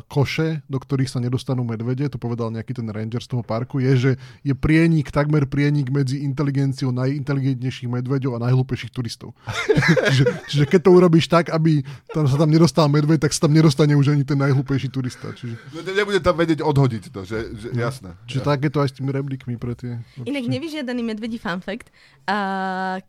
koše, 0.06 0.60
do 0.68 0.76
ktorých 0.76 1.08
sa 1.08 1.18
nedostanú 1.18 1.64
medvede, 1.64 2.04
to 2.12 2.20
povedal 2.20 2.52
nejaký 2.52 2.76
ten 2.76 2.84
ranger 2.92 3.24
z 3.24 3.28
toho 3.32 3.42
parku, 3.42 3.80
je, 3.80 3.92
že 3.96 4.10
je 4.44 4.52
prienik, 4.52 5.08
takmer 5.08 5.48
prienik 5.48 5.88
medzi 5.88 6.20
inteligenciou 6.20 6.92
najinteligentnejších 6.92 7.88
medveďov 7.88 8.36
a 8.36 8.42
najhlúpejších 8.48 8.92
turistov. 8.92 9.32
čiže, 10.12 10.24
čiže 10.52 10.64
keď 10.68 10.80
to 10.84 10.90
urobíš 10.92 11.26
tak, 11.32 11.48
aby 11.48 11.80
tam 12.12 12.28
sa 12.28 12.36
tam 12.36 12.52
nedostal 12.52 12.86
medveď, 12.92 13.24
tak 13.24 13.32
sa 13.32 13.48
tam 13.48 13.56
nedostane 13.56 13.96
už 13.96 14.12
ani 14.12 14.28
ten 14.28 14.36
najhlúpejší 14.36 14.92
turista. 14.92 15.32
Čiže, 15.32 15.56
No, 15.72 15.80
Nebude 15.80 16.20
tam 16.20 16.36
vedieť 16.36 16.60
odhodiť 16.60 17.04
to, 17.08 17.20
že, 17.24 17.38
že 17.56 17.68
jasné. 17.72 18.12
čiže 18.28 18.44
tak 18.44 18.60
je 18.60 18.70
to 18.72 18.84
aj 18.84 18.88
s 18.92 18.94
tými 19.00 19.08
rebríkmi 19.08 19.56
pre 19.56 19.72
tie... 19.72 20.00
Inak 20.28 20.44
nevyžiadaný 20.48 21.00
medvedí 21.00 21.40
fun 21.40 21.64
fact. 21.64 21.88
Uh, 22.28 23.00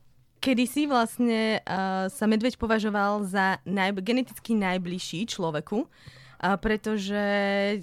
kedysi 0.44 0.88
vlastne 0.88 1.64
uh, 1.64 2.12
sa 2.12 2.26
medveď 2.28 2.60
považoval 2.60 3.24
za 3.24 3.64
naj, 3.64 3.96
geneticky 4.04 4.56
najbližší 4.60 5.28
človeku, 5.32 5.88
a 6.44 6.60
pretože 6.60 7.24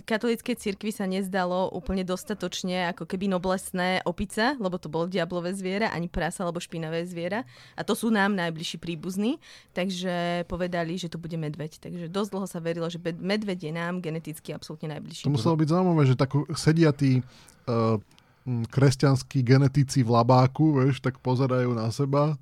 katolíckej 0.05 0.53
cirkvi 0.53 0.93
sa 0.93 1.09
nezdalo 1.09 1.73
úplne 1.73 2.05
dostatočne 2.05 2.93
ako 2.93 3.09
keby 3.09 3.25
noblesné 3.33 4.05
opice, 4.05 4.53
lebo 4.61 4.77
to 4.77 4.93
bolo 4.93 5.09
diablové 5.09 5.57
zviera, 5.57 5.89
ani 5.89 6.13
prasa 6.13 6.45
alebo 6.45 6.61
špinavé 6.61 7.09
zviera. 7.09 7.49
A 7.73 7.89
to 7.89 7.97
sú 7.97 8.13
nám 8.13 8.37
najbližší 8.37 8.77
príbuzní, 8.77 9.41
takže 9.73 10.45
povedali, 10.45 11.01
že 11.01 11.09
to 11.09 11.17
bude 11.17 11.41
medveď. 11.41 11.81
Takže 11.81 12.13
dosť 12.13 12.31
dlho 12.37 12.47
sa 12.53 12.61
verilo, 12.61 12.85
že 12.93 13.01
medveď 13.01 13.59
je 13.65 13.73
nám 13.73 14.05
geneticky 14.05 14.53
absolútne 14.53 14.93
najbližší. 14.93 15.25
To 15.25 15.33
muselo 15.33 15.57
byť 15.57 15.69
zaujímavé, 15.73 16.03
že 16.05 16.21
tak 16.21 16.37
sedia 16.53 16.93
tí 16.93 17.25
uh, 17.25 17.97
kresťanskí 18.45 19.41
genetici 19.41 20.05
v 20.05 20.13
labáku, 20.13 20.85
vieš, 20.85 21.01
tak 21.01 21.17
pozerajú 21.25 21.73
na 21.73 21.89
seba 21.89 22.37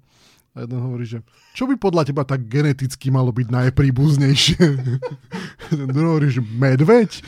a 0.58 0.66
jeden 0.66 0.82
hovorí, 0.82 1.06
že 1.06 1.22
čo 1.54 1.70
by 1.70 1.78
podľa 1.78 2.10
teba 2.10 2.26
tak 2.26 2.50
geneticky 2.50 3.14
malo 3.14 3.30
byť 3.30 3.46
najpríbuznejšie? 3.46 4.58
Ten 5.70 5.88
druhý 5.94 6.08
hovorí, 6.18 6.28
že 6.34 6.42
medveď? 6.42 7.22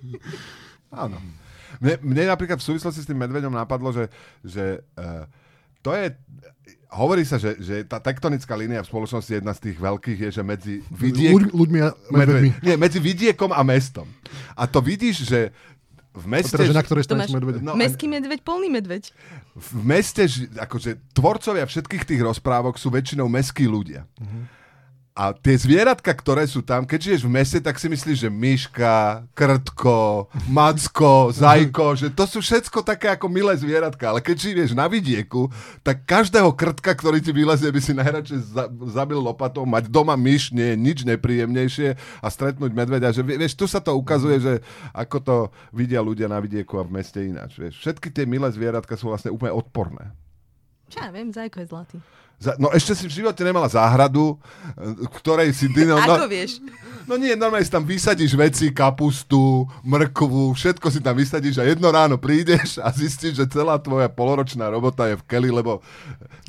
Áno. 1.04 1.20
Mne, 1.78 2.00
mne 2.00 2.24
napríklad 2.32 2.56
v 2.56 2.66
súvislosti 2.72 3.04
s 3.04 3.08
tým 3.08 3.20
medveďom 3.20 3.52
napadlo, 3.52 3.92
že, 3.92 4.08
že 4.40 4.80
uh, 4.96 5.28
to 5.84 5.92
je... 5.92 6.16
Hovorí 6.88 7.20
sa, 7.20 7.36
že, 7.36 7.60
že 7.60 7.84
tá 7.84 8.00
tektonická 8.00 8.56
línia 8.56 8.80
v 8.80 8.88
spoločnosti 8.88 9.28
jedna 9.28 9.52
z 9.52 9.68
tých 9.68 9.76
veľkých 9.76 10.18
je, 10.24 10.30
že 10.40 10.42
medzi 10.42 10.74
vidiek... 10.88 11.36
Ľuď, 11.36 11.52
ľuďmi 11.52 11.78
a 11.84 11.92
medvedmi. 12.08 12.50
Nie, 12.64 12.80
medzi 12.80 12.96
vidiekom 12.96 13.52
a 13.52 13.60
mestom. 13.60 14.08
A 14.56 14.64
to 14.64 14.80
vidíš, 14.80 15.28
že 15.28 15.52
v 16.18 16.26
meste... 16.26 16.52
teda, 16.58 16.66
že 16.66 16.74
na 16.74 16.82
ktorej 16.82 17.06
To 17.06 17.14
strane 17.14 17.24
sú 17.30 17.38
medvede. 17.38 17.58
No, 17.62 17.78
Mestský 17.78 18.10
medveď, 18.10 18.42
polný 18.42 18.68
medveď. 18.68 19.14
v 19.54 19.70
meste, 19.86 20.26
akože 20.58 20.98
tvorcovia 21.14 21.64
všetkých 21.64 22.02
tých 22.02 22.20
rozprávok 22.20 22.74
sú 22.76 22.90
väčšinou 22.90 23.30
meskí 23.30 23.70
ľudia. 23.70 24.04
A 25.18 25.34
tie 25.34 25.58
zvieratka, 25.58 26.14
ktoré 26.14 26.46
sú 26.46 26.62
tam, 26.62 26.86
keď 26.86 27.10
žiješ 27.10 27.22
v 27.26 27.34
meste, 27.34 27.58
tak 27.58 27.74
si 27.74 27.90
myslíš, 27.90 28.22
že 28.22 28.30
myška, 28.30 29.26
krtko, 29.34 30.30
macko, 30.46 31.34
zajko, 31.34 31.98
že 31.98 32.14
to 32.14 32.22
sú 32.22 32.38
všetko 32.38 32.86
také 32.86 33.10
ako 33.10 33.26
milé 33.26 33.50
zvieratka. 33.58 34.14
Ale 34.14 34.22
keď 34.22 34.36
žiješ 34.38 34.78
na 34.78 34.86
vidieku, 34.86 35.50
tak 35.82 36.06
každého 36.06 36.54
krtka, 36.54 36.94
ktorý 36.94 37.18
ti 37.18 37.34
vylezie, 37.34 37.66
by 37.66 37.80
si 37.82 37.98
najradšej 37.98 38.38
za- 38.46 38.70
zabil 38.94 39.18
lopatou. 39.18 39.66
Mať 39.66 39.90
doma 39.90 40.14
myš 40.14 40.54
nie 40.54 40.70
je 40.70 40.76
nič 40.78 40.98
nepríjemnejšie 41.02 41.98
a 42.22 42.26
stretnúť 42.30 42.70
medveďa. 42.70 43.18
Že, 43.18 43.22
vie- 43.26 43.42
vieš, 43.42 43.58
tu 43.58 43.66
sa 43.66 43.82
to 43.82 43.98
ukazuje, 43.98 44.38
že 44.38 44.62
ako 44.94 45.16
to 45.18 45.36
vidia 45.74 45.98
ľudia 45.98 46.30
na 46.30 46.38
vidieku 46.38 46.78
a 46.78 46.86
v 46.86 46.94
meste 46.94 47.18
ináč. 47.18 47.58
Vieš. 47.58 47.74
Všetky 47.82 48.14
tie 48.14 48.22
milé 48.22 48.46
zvieratka 48.54 48.94
sú 48.94 49.10
vlastne 49.10 49.34
úplne 49.34 49.50
odporné. 49.50 50.14
Čo 50.94 51.02
ja 51.02 51.10
viem, 51.10 51.34
zajko 51.34 51.58
je 51.58 51.66
zlatý. 51.66 51.98
No 52.38 52.70
ešte 52.70 52.94
si 52.94 53.10
v 53.10 53.16
živote 53.22 53.42
nemala 53.42 53.66
záhradu, 53.66 54.38
v 54.78 55.10
ktorej 55.18 55.50
si 55.50 55.66
ty... 55.74 55.82
No, 55.82 55.98
Ako 56.06 56.22
no, 56.22 56.30
vieš? 56.30 56.62
no 57.10 57.18
nie, 57.18 57.34
normálne 57.34 57.66
si 57.66 57.74
tam 57.74 57.82
vysadíš 57.82 58.38
veci, 58.38 58.70
kapustu, 58.70 59.66
mrkvu, 59.82 60.54
všetko 60.54 60.86
si 60.86 61.02
tam 61.02 61.18
vysadíš 61.18 61.58
a 61.58 61.66
jedno 61.66 61.90
ráno 61.90 62.14
prídeš 62.14 62.78
a 62.78 62.94
zistíš, 62.94 63.42
že 63.42 63.50
celá 63.50 63.74
tvoja 63.82 64.06
poloročná 64.06 64.70
robota 64.70 65.10
je 65.10 65.18
v 65.18 65.24
keli, 65.26 65.50
lebo... 65.50 65.82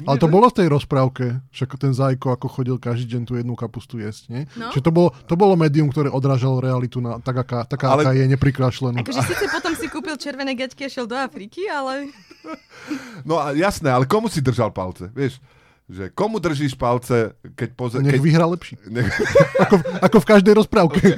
Ale 0.06 0.22
to 0.22 0.30
bolo 0.30 0.46
v 0.54 0.62
tej 0.62 0.68
rozprávke, 0.70 1.42
však 1.50 1.82
ten 1.82 1.90
Zajko 1.90 2.38
ako 2.38 2.48
chodil 2.54 2.78
každý 2.78 3.18
deň 3.18 3.22
tú 3.26 3.34
jednu 3.42 3.58
kapustu 3.58 3.98
jesť, 3.98 4.30
nie? 4.30 4.42
No. 4.54 4.70
Čiže 4.70 4.86
to 4.86 4.92
bolo, 4.94 5.10
to 5.26 5.34
bolo 5.34 5.58
médium, 5.58 5.90
ktoré 5.90 6.14
odrážalo 6.14 6.62
realitu 6.62 7.02
na, 7.02 7.18
tak, 7.18 7.42
aká, 7.42 7.66
taká, 7.66 7.98
Ale- 7.98 8.06
aká 8.06 8.14
je 8.14 8.30
neprikrášlenú. 8.30 9.02
Akože 9.02 9.26
síce 9.26 9.46
potom 9.50 9.74
si 9.74 9.90
kúpil 9.90 10.14
červené 10.22 10.54
gaťky 10.54 10.86
a 10.86 10.90
šiel 10.94 11.10
do 11.10 11.18
Afriky, 11.18 11.66
ale... 11.66 12.14
No 13.28 13.36
a 13.36 13.52
jasné, 13.52 13.92
ale 13.92 14.08
komu 14.08 14.32
si 14.32 14.40
držal 14.40 14.72
palce? 14.72 15.12
Vieš, 15.12 15.44
že 15.90 16.14
komu 16.14 16.38
držíš 16.38 16.78
palce, 16.78 17.34
keď... 17.58 17.70
Poze- 17.74 18.00
Nech 18.00 18.14
keď 18.14 18.22
vyhra 18.22 18.46
lepší. 18.46 18.78
nech, 18.96 19.10
Ako, 19.58 19.82
ako 20.06 20.18
v 20.22 20.30
každej 20.30 20.54
rozprávke. 20.54 21.02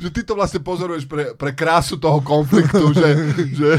že 0.00 0.08
ty 0.10 0.20
to 0.24 0.34
vlastne 0.34 0.58
pozoruješ 0.64 1.04
pre, 1.06 1.36
pre 1.36 1.52
krásu 1.52 2.00
toho 2.00 2.18
konfliktu, 2.24 2.90
že, 2.90 3.08
že 3.60 3.70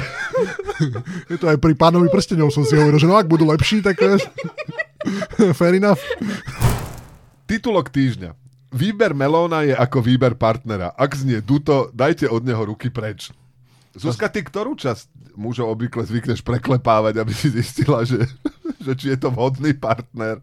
Je 1.28 1.38
to 1.42 1.50
aj 1.50 1.58
pri 1.60 1.74
pánovi 1.76 2.08
prstenov 2.08 2.54
som 2.54 2.64
si 2.64 2.78
hovoril, 2.78 3.02
že 3.02 3.10
no 3.10 3.18
ak 3.18 3.28
budú 3.28 3.44
lepší, 3.50 3.84
tak 3.84 4.00
vieš. 4.00 4.24
fair 5.58 5.76
enough. 5.76 6.00
Titulok 7.44 7.92
týždňa. 7.92 8.38
Výber 8.74 9.14
melóna 9.14 9.62
je 9.62 9.76
ako 9.76 10.02
výber 10.02 10.34
partnera. 10.34 10.90
Ak 10.98 11.14
znie 11.14 11.44
duto, 11.46 11.94
dajte 11.94 12.26
od 12.26 12.42
neho 12.42 12.64
ruky 12.66 12.90
preč. 12.90 13.30
Zuzka, 13.94 14.26
ty 14.26 14.42
ktorú 14.42 14.74
časť 14.74 15.13
mužov 15.36 15.74
obvykle 15.74 16.06
zvykneš 16.06 16.42
preklepávať, 16.46 17.20
aby 17.20 17.34
si 17.34 17.50
zistila, 17.50 18.06
že, 18.06 18.24
že 18.86 18.92
či 18.98 19.06
je 19.14 19.18
to 19.18 19.30
vhodný 19.34 19.74
partner? 19.76 20.40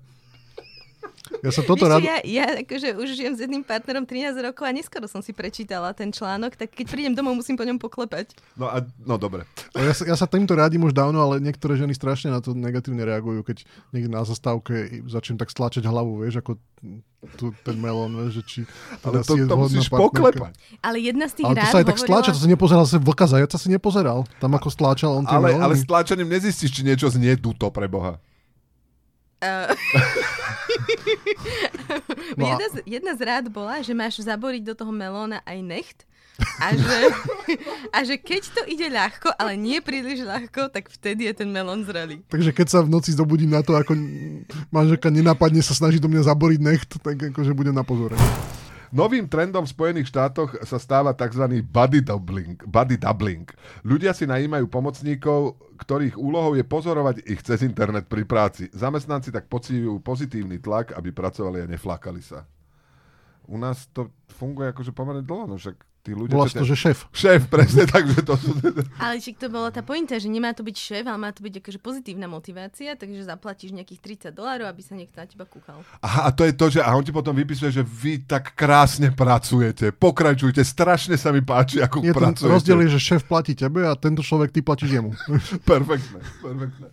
Ja 1.40 1.50
sa 1.50 1.64
toto 1.64 1.88
Vieš, 1.88 1.92
rád... 1.96 2.00
ja, 2.05 2.16
ja 2.20 2.46
akože 2.61 3.00
už 3.00 3.09
žijem 3.16 3.35
s 3.37 3.40
jedným 3.40 3.64
partnerom 3.64 4.05
13 4.05 4.37
rokov 4.44 4.68
a 4.68 4.72
neskoro 4.76 5.09
som 5.09 5.24
si 5.24 5.33
prečítala 5.33 5.96
ten 5.96 6.12
článok, 6.12 6.53
tak 6.57 6.72
keď 6.72 6.87
prídem 6.92 7.14
domov, 7.16 7.40
musím 7.40 7.57
po 7.57 7.64
ňom 7.64 7.81
poklepať. 7.81 8.37
No 8.61 8.68
a, 8.68 8.85
no 9.00 9.16
dobre. 9.16 9.48
Ja 9.72 9.96
sa, 9.96 10.05
ja 10.05 10.16
sa 10.20 10.29
týmto 10.29 10.53
rádim 10.53 10.85
už 10.85 10.92
dávno, 10.92 11.16
ale 11.24 11.40
niektoré 11.40 11.81
ženy 11.81 11.96
strašne 11.96 12.29
na 12.29 12.44
to 12.44 12.53
negatívne 12.53 13.00
reagujú, 13.09 13.40
keď 13.40 13.64
niekde 13.96 14.12
na 14.12 14.20
zastávke 14.24 15.00
začnem 15.09 15.40
tak 15.40 15.48
stlačať 15.48 15.88
hlavu, 15.88 16.20
vieš, 16.20 16.44
ako 16.44 16.61
tu, 17.37 17.53
ten 17.64 17.76
melón, 17.76 18.16
že 18.33 18.40
či 18.44 18.61
Ale 19.05 19.20
to, 19.20 19.37
to 19.37 19.57
musíš 19.57 19.88
poklepať. 19.92 20.57
Ale 20.81 20.96
jedna 21.00 21.29
z 21.29 21.40
tých 21.40 21.44
Ale 21.48 21.57
to 21.61 21.68
sa 21.68 21.79
aj 21.81 21.87
tak 21.88 21.96
hovorila... 22.00 22.09
stláča, 22.09 22.31
to 22.33 22.40
si 22.40 22.48
nepozeral, 22.48 22.85
sa 22.88 22.96
vlka 22.96 23.26
zajaca 23.29 23.57
si 23.61 23.68
nepozeral. 23.68 24.18
Tam 24.40 24.53
ako 24.57 24.68
stláčal 24.72 25.12
on 25.16 25.24
tie 25.29 25.37
Ale, 25.37 25.53
melóny. 25.53 25.64
ale 25.64 25.74
s 25.76 25.85
tlačením 25.85 26.29
nezistíš, 26.33 26.72
či 26.72 26.83
niečo 26.85 27.12
znie 27.12 27.37
duto 27.37 27.68
pre 27.68 27.88
Boha. 27.88 28.16
Uh, 29.40 29.72
No 32.38 32.46
jedna, 32.46 32.66
z, 32.70 32.74
jedna 32.87 33.12
z 33.16 33.20
rád 33.26 33.44
bola, 33.50 33.83
že 33.83 33.92
máš 33.92 34.22
zaboriť 34.22 34.62
do 34.62 34.74
toho 34.78 34.92
melóna 34.94 35.42
aj 35.44 35.59
necht 35.61 35.98
a 36.61 36.72
že, 36.76 36.98
a 37.92 37.98
že 38.04 38.14
keď 38.16 38.42
to 38.54 38.62
ide 38.68 38.88
ľahko, 38.88 39.33
ale 39.37 39.56
nie 39.56 39.80
príliš 39.85 40.24
ľahko, 40.24 40.72
tak 40.72 40.88
vtedy 40.88 41.28
je 41.28 41.35
ten 41.44 41.48
melón 41.48 41.85
zrelý. 41.85 42.24
Takže 42.28 42.50
keď 42.52 42.66
sa 42.68 42.78
v 42.80 42.92
noci 42.92 43.12
zobudím 43.12 43.52
na 43.52 43.61
to, 43.61 43.76
ako 43.76 43.96
manželka 44.72 45.12
nenápadne 45.12 45.61
sa 45.61 45.76
snaží 45.76 46.00
do 46.00 46.09
mňa 46.09 46.28
zaboriť 46.28 46.61
necht, 46.61 46.90
tak 47.00 47.16
akože 47.33 47.52
budem 47.52 47.76
na 47.76 47.85
pozore. 47.85 48.16
Novým 48.90 49.31
trendom 49.31 49.62
v 49.62 49.70
Spojených 49.70 50.11
štátoch 50.11 50.66
sa 50.66 50.74
stáva 50.83 51.14
tzv. 51.14 51.62
body 51.62 52.03
doubling, 52.03 52.59
body 52.66 52.98
doubling. 52.98 53.46
Ľudia 53.87 54.11
si 54.11 54.26
najímajú 54.26 54.66
pomocníkov, 54.66 55.62
ktorých 55.79 56.18
úlohou 56.18 56.59
je 56.59 56.66
pozorovať 56.66 57.22
ich 57.22 57.38
cez 57.46 57.62
internet 57.62 58.11
pri 58.11 58.26
práci. 58.26 58.66
Zamestnanci 58.74 59.31
tak 59.31 59.46
pocívajú 59.46 60.03
pozitívny 60.03 60.59
tlak, 60.59 60.98
aby 60.98 61.14
pracovali 61.14 61.62
a 61.62 61.70
neflakali 61.70 62.18
sa. 62.18 62.42
U 63.46 63.55
nás 63.62 63.87
to 63.94 64.11
funguje 64.35 64.74
akože 64.74 64.90
pomerne 64.90 65.22
dlho, 65.22 65.46
no 65.46 65.55
však 65.55 65.89
tí 66.00 66.16
ľudia... 66.16 66.32
Bola 66.32 66.48
čo 66.48 66.64
to, 66.64 66.66
že 66.68 66.76
šéf. 66.76 66.98
Šéf, 67.12 67.46
presne 67.52 67.84
tak, 67.92 68.08
že 68.08 68.24
to 68.24 68.34
sú... 68.40 68.56
Ale 68.96 69.20
či 69.20 69.36
to 69.36 69.52
bola 69.52 69.68
tá 69.68 69.84
pointa, 69.84 70.16
že 70.16 70.32
nemá 70.32 70.52
to 70.56 70.64
byť 70.64 70.76
šéf, 70.76 71.04
ale 71.04 71.18
má 71.20 71.30
to 71.30 71.44
byť 71.44 71.60
akože 71.60 71.78
pozitívna 71.78 72.26
motivácia, 72.26 72.96
takže 72.96 73.28
zaplatíš 73.28 73.76
nejakých 73.76 74.32
30 74.32 74.36
dolárov, 74.36 74.66
aby 74.68 74.80
sa 74.80 74.96
niekto 74.96 75.20
na 75.20 75.26
teba 75.28 75.44
kúkal. 75.44 75.84
Aha, 76.00 76.26
a 76.26 76.30
to 76.32 76.48
je 76.48 76.52
to, 76.56 76.66
že 76.72 76.80
a 76.80 76.90
on 76.96 77.04
ti 77.04 77.12
potom 77.12 77.36
vypisuje, 77.36 77.70
že 77.70 77.82
vy 77.84 78.24
tak 78.24 78.56
krásne 78.56 79.12
pracujete, 79.12 79.92
pokračujte, 79.92 80.64
strašne 80.64 81.20
sa 81.20 81.30
mi 81.30 81.44
páči, 81.44 81.84
ako 81.84 82.00
ten 82.00 82.16
pracujete. 82.16 82.48
rozdiel 82.48 82.78
je, 82.88 82.96
že 82.96 83.00
šéf 83.14 83.22
platí 83.28 83.52
tebe 83.52 83.84
a 83.84 83.92
tento 83.94 84.24
človek 84.24 84.50
ty 84.50 84.64
platíš 84.64 84.96
jemu. 84.96 85.12
Perfektné, 85.70 86.20
perfektné. 86.40 86.88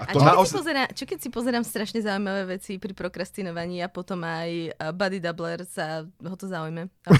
A 0.00 0.04
to 0.06 0.14
čo, 0.14 0.18
keď 0.18 0.32
naoz- 0.32 0.42
si 0.42 0.54
pozerá, 0.54 0.82
čo 0.88 1.02
keď 1.04 1.18
si 1.18 1.28
pozerám 1.28 1.62
strašne 1.62 1.98
zaujímavé 2.00 2.42
veci 2.50 2.76
pri 2.76 2.90
prokrastinovaní 2.90 3.78
a 3.78 3.86
potom 3.86 4.18
aj 4.20 4.74
Buddy 4.90 5.18
Doubler 5.18 5.62
sa 5.64 6.02
ho 6.02 6.34
to 6.34 6.46
zaujme. 6.46 6.86
A 7.04 7.08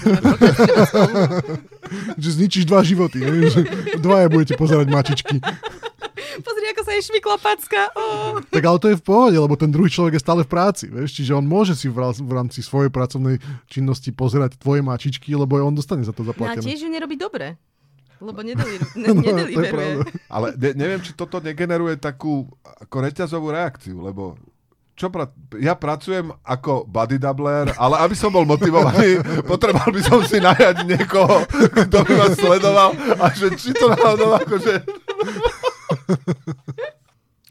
že 2.17 2.29
zničíš 2.33 2.63
dva 2.65 2.81
životy. 2.81 3.19
Ne? 3.19 3.47
Že 3.47 3.59
dvaja 3.97 4.27
budete 4.27 4.53
pozerať 4.55 4.85
mačičky. 4.87 5.35
Pozri, 6.41 6.65
ako 6.69 6.81
sa 6.81 6.89
jej 6.93 7.03
šmykla 7.03 7.35
packa. 7.37 7.81
Oh. 7.93 8.37
Tak 8.41 8.61
ale 8.61 8.77
to 8.77 8.87
je 8.87 8.95
v 8.95 9.03
pohode, 9.03 9.35
lebo 9.35 9.53
ten 9.53 9.67
druhý 9.67 9.87
človek 9.87 10.15
je 10.15 10.21
stále 10.21 10.41
v 10.41 10.49
práci. 10.49 10.87
Vieš? 10.87 11.13
Čiže 11.13 11.31
on 11.33 11.43
môže 11.43 11.73
si 11.73 11.85
v 11.85 11.97
rá- 11.97 12.15
v 12.15 12.31
rámci 12.31 12.59
svojej 12.59 12.87
pracovnej 12.87 13.37
činnosti 13.67 14.09
pozerať 14.09 14.55
tvoje 14.55 14.79
mačičky, 14.79 15.31
lebo 15.31 15.59
on 15.59 15.71
dostane 15.71 16.01
za 16.01 16.09
to 16.09 16.21
No 16.21 16.23
a 16.23 16.27
zaplatené. 16.31 16.63
tiež 16.63 16.81
ju 16.81 16.89
nerobí 16.89 17.15
dobre. 17.15 17.55
Lebo 18.21 18.39
nedeli- 18.39 18.77
No, 19.01 19.11
ne- 19.11 19.25
to 19.25 19.33
nedeliveruje. 19.33 19.71
pravda. 19.97 20.11
Ale 20.29 20.47
ne, 20.53 20.69
neviem, 20.77 21.01
či 21.01 21.11
toto 21.11 21.37
negeneruje 21.37 21.97
takú 21.97 22.45
ako 22.61 22.95
reťazovú 23.01 23.49
reakciu, 23.49 23.97
lebo 23.99 24.37
čo 24.93 25.09
pra- 25.09 25.27
ja 25.57 25.73
pracujem 25.73 26.29
ako 26.39 26.85
body 26.85 27.17
doubler, 27.17 27.73
ale 27.75 27.97
aby 27.99 28.13
som 28.13 28.29
bol 28.29 28.45
motivovaný, 28.45 29.17
potreboval 29.49 29.89
by 29.89 30.01
som 30.01 30.21
si 30.21 30.37
najať 30.37 30.85
niekoho, 30.85 31.41
kto 31.49 31.97
by 31.99 32.13
ma 32.13 32.27
sledoval 32.29 32.93
a 33.17 33.25
že 33.33 33.49
či 33.57 33.73
to 33.73 33.89
náhodou 33.89 34.37
akože... 34.37 34.73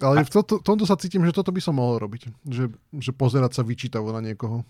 Ale 0.01 0.25
v 0.25 0.33
toto, 0.33 0.65
tomto 0.65 0.89
sa 0.89 0.97
cítim, 0.97 1.21
že 1.21 1.35
toto 1.35 1.53
by 1.53 1.61
som 1.61 1.77
mohol 1.77 2.01
robiť. 2.01 2.33
Že, 2.41 2.73
že 2.97 3.13
pozerať 3.13 3.53
sa 3.53 3.61
vyčítavo 3.61 4.09
na 4.09 4.25
niekoho. 4.25 4.65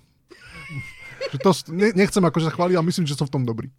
Že 1.30 1.38
to, 1.38 1.50
ne, 1.70 1.94
nechcem 1.94 2.18
akože 2.18 2.50
sa 2.50 2.54
chváliť, 2.54 2.74
ale 2.74 2.88
myslím, 2.90 3.06
že 3.06 3.14
som 3.14 3.30
v 3.30 3.34
tom 3.38 3.46
dobrý. 3.46 3.70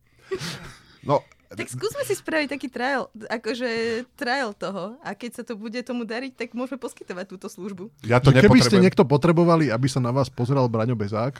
No, 1.04 1.20
Tak 1.52 1.68
skúsme 1.68 2.02
si 2.08 2.16
spraviť 2.16 2.48
taký 2.48 2.68
trial, 2.72 3.12
akože 3.12 3.70
trial 4.16 4.56
toho. 4.56 4.96
A 5.04 5.12
keď 5.12 5.32
sa 5.36 5.44
to 5.44 5.60
bude 5.60 5.76
tomu 5.84 6.08
dariť, 6.08 6.32
tak 6.34 6.50
môžeme 6.56 6.80
poskytovať 6.80 7.26
túto 7.28 7.52
službu. 7.52 7.92
ja 8.08 8.24
to 8.24 8.32
keby 8.32 8.64
ste 8.64 8.80
niekto 8.80 9.04
potrebovali, 9.04 9.68
aby 9.68 9.88
sa 9.92 10.00
na 10.00 10.16
vás 10.16 10.32
pozeral 10.32 10.72
Braňo 10.72 10.96
Bezák, 10.96 11.36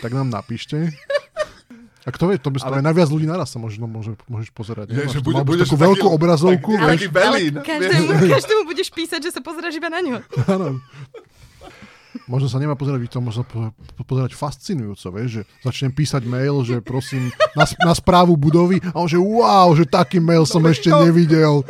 tak 0.00 0.10
nám 0.10 0.32
napíšte. 0.32 0.88
A 2.04 2.12
kto 2.12 2.28
vie, 2.28 2.36
to 2.36 2.52
by 2.52 2.60
Ale- 2.60 2.84
najviac 2.84 3.08
ľudí 3.08 3.24
naraz 3.24 3.48
sa 3.48 3.56
možno 3.56 3.88
môže, 3.88 4.12
môžeš 4.28 4.52
pozerať. 4.52 4.92
Je, 4.92 5.08
že 5.08 5.24
bude, 5.24 5.40
budeš 5.40 5.72
takú 5.72 5.76
taký- 5.76 5.84
veľkú 5.88 6.06
obrazovku. 6.12 6.70
Tak, 6.76 6.88
taký 7.00 7.08
velín. 7.08 7.54
Ale 7.56 7.64
každému, 7.64 8.08
každému 8.36 8.62
budeš 8.68 8.88
písať, 8.92 9.20
že 9.24 9.30
sa 9.32 9.40
pozráš 9.40 9.80
iba 9.80 9.88
na 9.88 10.04
ňo. 10.04 10.16
Áno. 10.44 10.84
Možno 12.24 12.46
sa 12.46 12.62
nemá 12.62 12.78
pozerať, 12.78 13.10
to 13.10 13.20
možno 13.20 13.42
po- 13.42 13.74
po- 13.74 14.06
pozerať 14.06 14.32
fascinujúco, 14.38 15.06
vieš, 15.12 15.30
že 15.30 15.42
začnem 15.62 15.92
písať 15.92 16.22
mail, 16.24 16.62
že 16.62 16.78
prosím, 16.80 17.28
na, 17.58 17.66
na 17.82 17.92
správu 17.92 18.38
budovy 18.38 18.78
a 18.94 18.96
on 18.96 19.10
že 19.10 19.18
wow, 19.18 19.74
že 19.74 19.84
taký 19.84 20.22
mail 20.22 20.46
som 20.46 20.62
ešte 20.64 20.88
nevidel. 20.94 21.66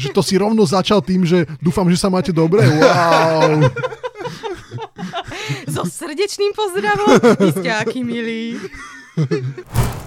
že 0.00 0.08
to 0.14 0.22
si 0.22 0.38
rovno 0.38 0.62
začal 0.64 1.02
tým, 1.02 1.26
že 1.26 1.44
dúfam, 1.58 1.86
že 1.90 1.98
sa 1.98 2.08
máte 2.08 2.30
dobre, 2.30 2.62
wow. 2.64 3.66
So 5.66 5.82
srdečným 5.86 6.52
pozdravom. 6.54 7.18
Vy 7.38 7.48
ste 7.58 7.70
aký 7.70 8.00
milí. 8.06 8.58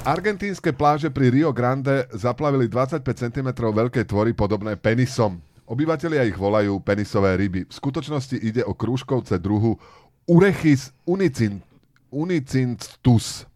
Argentínske 0.03 0.75
pláže 0.75 1.07
pri 1.07 1.31
Rio 1.31 1.51
Grande 1.55 2.07
zaplavili 2.11 2.67
25 2.67 3.03
cm 3.03 3.49
veľké 3.55 4.03
tvory 4.03 4.35
podobné 4.35 4.75
penisom. 4.75 5.39
Obyvatelia 5.63 6.27
ich 6.27 6.35
volajú 6.35 6.83
penisové 6.83 7.39
ryby. 7.39 7.63
V 7.65 7.73
skutočnosti 7.73 8.35
ide 8.35 8.67
o 8.67 8.75
krúžkovce 8.75 9.39
druhu 9.39 9.79
Urechis 10.27 10.91
unicin, 11.07 11.63
unicinctus. 12.11 13.47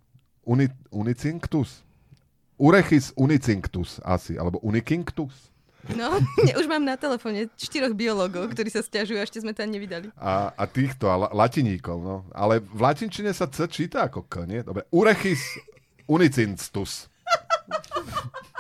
Uni, 0.48 0.72
unicinctus? 0.92 1.84
Urechis 2.56 3.12
unicinctus 3.20 4.00
asi, 4.04 4.40
alebo 4.40 4.60
unikinctus. 4.64 5.52
No, 5.96 6.20
už 6.60 6.68
mám 6.68 6.84
na 6.84 7.00
telefóne 7.00 7.48
štyroch 7.56 7.96
biológov, 7.96 8.52
ktorí 8.52 8.68
sa 8.68 8.84
stiažujú, 8.84 9.24
ešte 9.24 9.40
sme 9.40 9.56
ani 9.56 9.80
nevydali. 9.80 10.12
A, 10.20 10.52
a 10.52 10.64
týchto, 10.68 11.08
a 11.08 11.16
la, 11.16 11.30
latiníkov, 11.32 12.00
no. 12.04 12.28
Ale 12.36 12.60
v 12.60 12.80
latinčine 12.84 13.32
sa 13.32 13.48
C 13.48 13.68
číta 13.72 14.08
ako 14.08 14.28
K, 14.28 14.44
nie? 14.48 14.60
Dobre. 14.64 14.84
Urechis 14.92 15.40
unicinctus. 16.08 17.08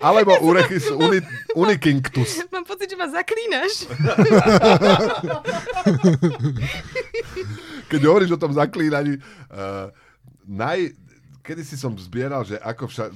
Alebo 0.00 0.34
Urechis 0.42 0.90
uni, 0.90 1.20
unikinctus. 1.54 2.42
Mám 2.54 2.64
pocit, 2.64 2.90
že 2.90 2.96
ma 2.96 3.08
zaklínaš. 3.08 3.86
Keď 7.88 8.00
hovoríš 8.02 8.34
o 8.34 8.40
tom 8.40 8.52
zaklínaní, 8.56 9.18
uh, 9.18 9.92
naj, 10.48 10.92
kedy 11.44 11.60
si 11.60 11.76
som 11.76 11.92
zbieral, 12.00 12.40
že 12.40 12.56
ako 12.56 12.88
však, 12.88 13.12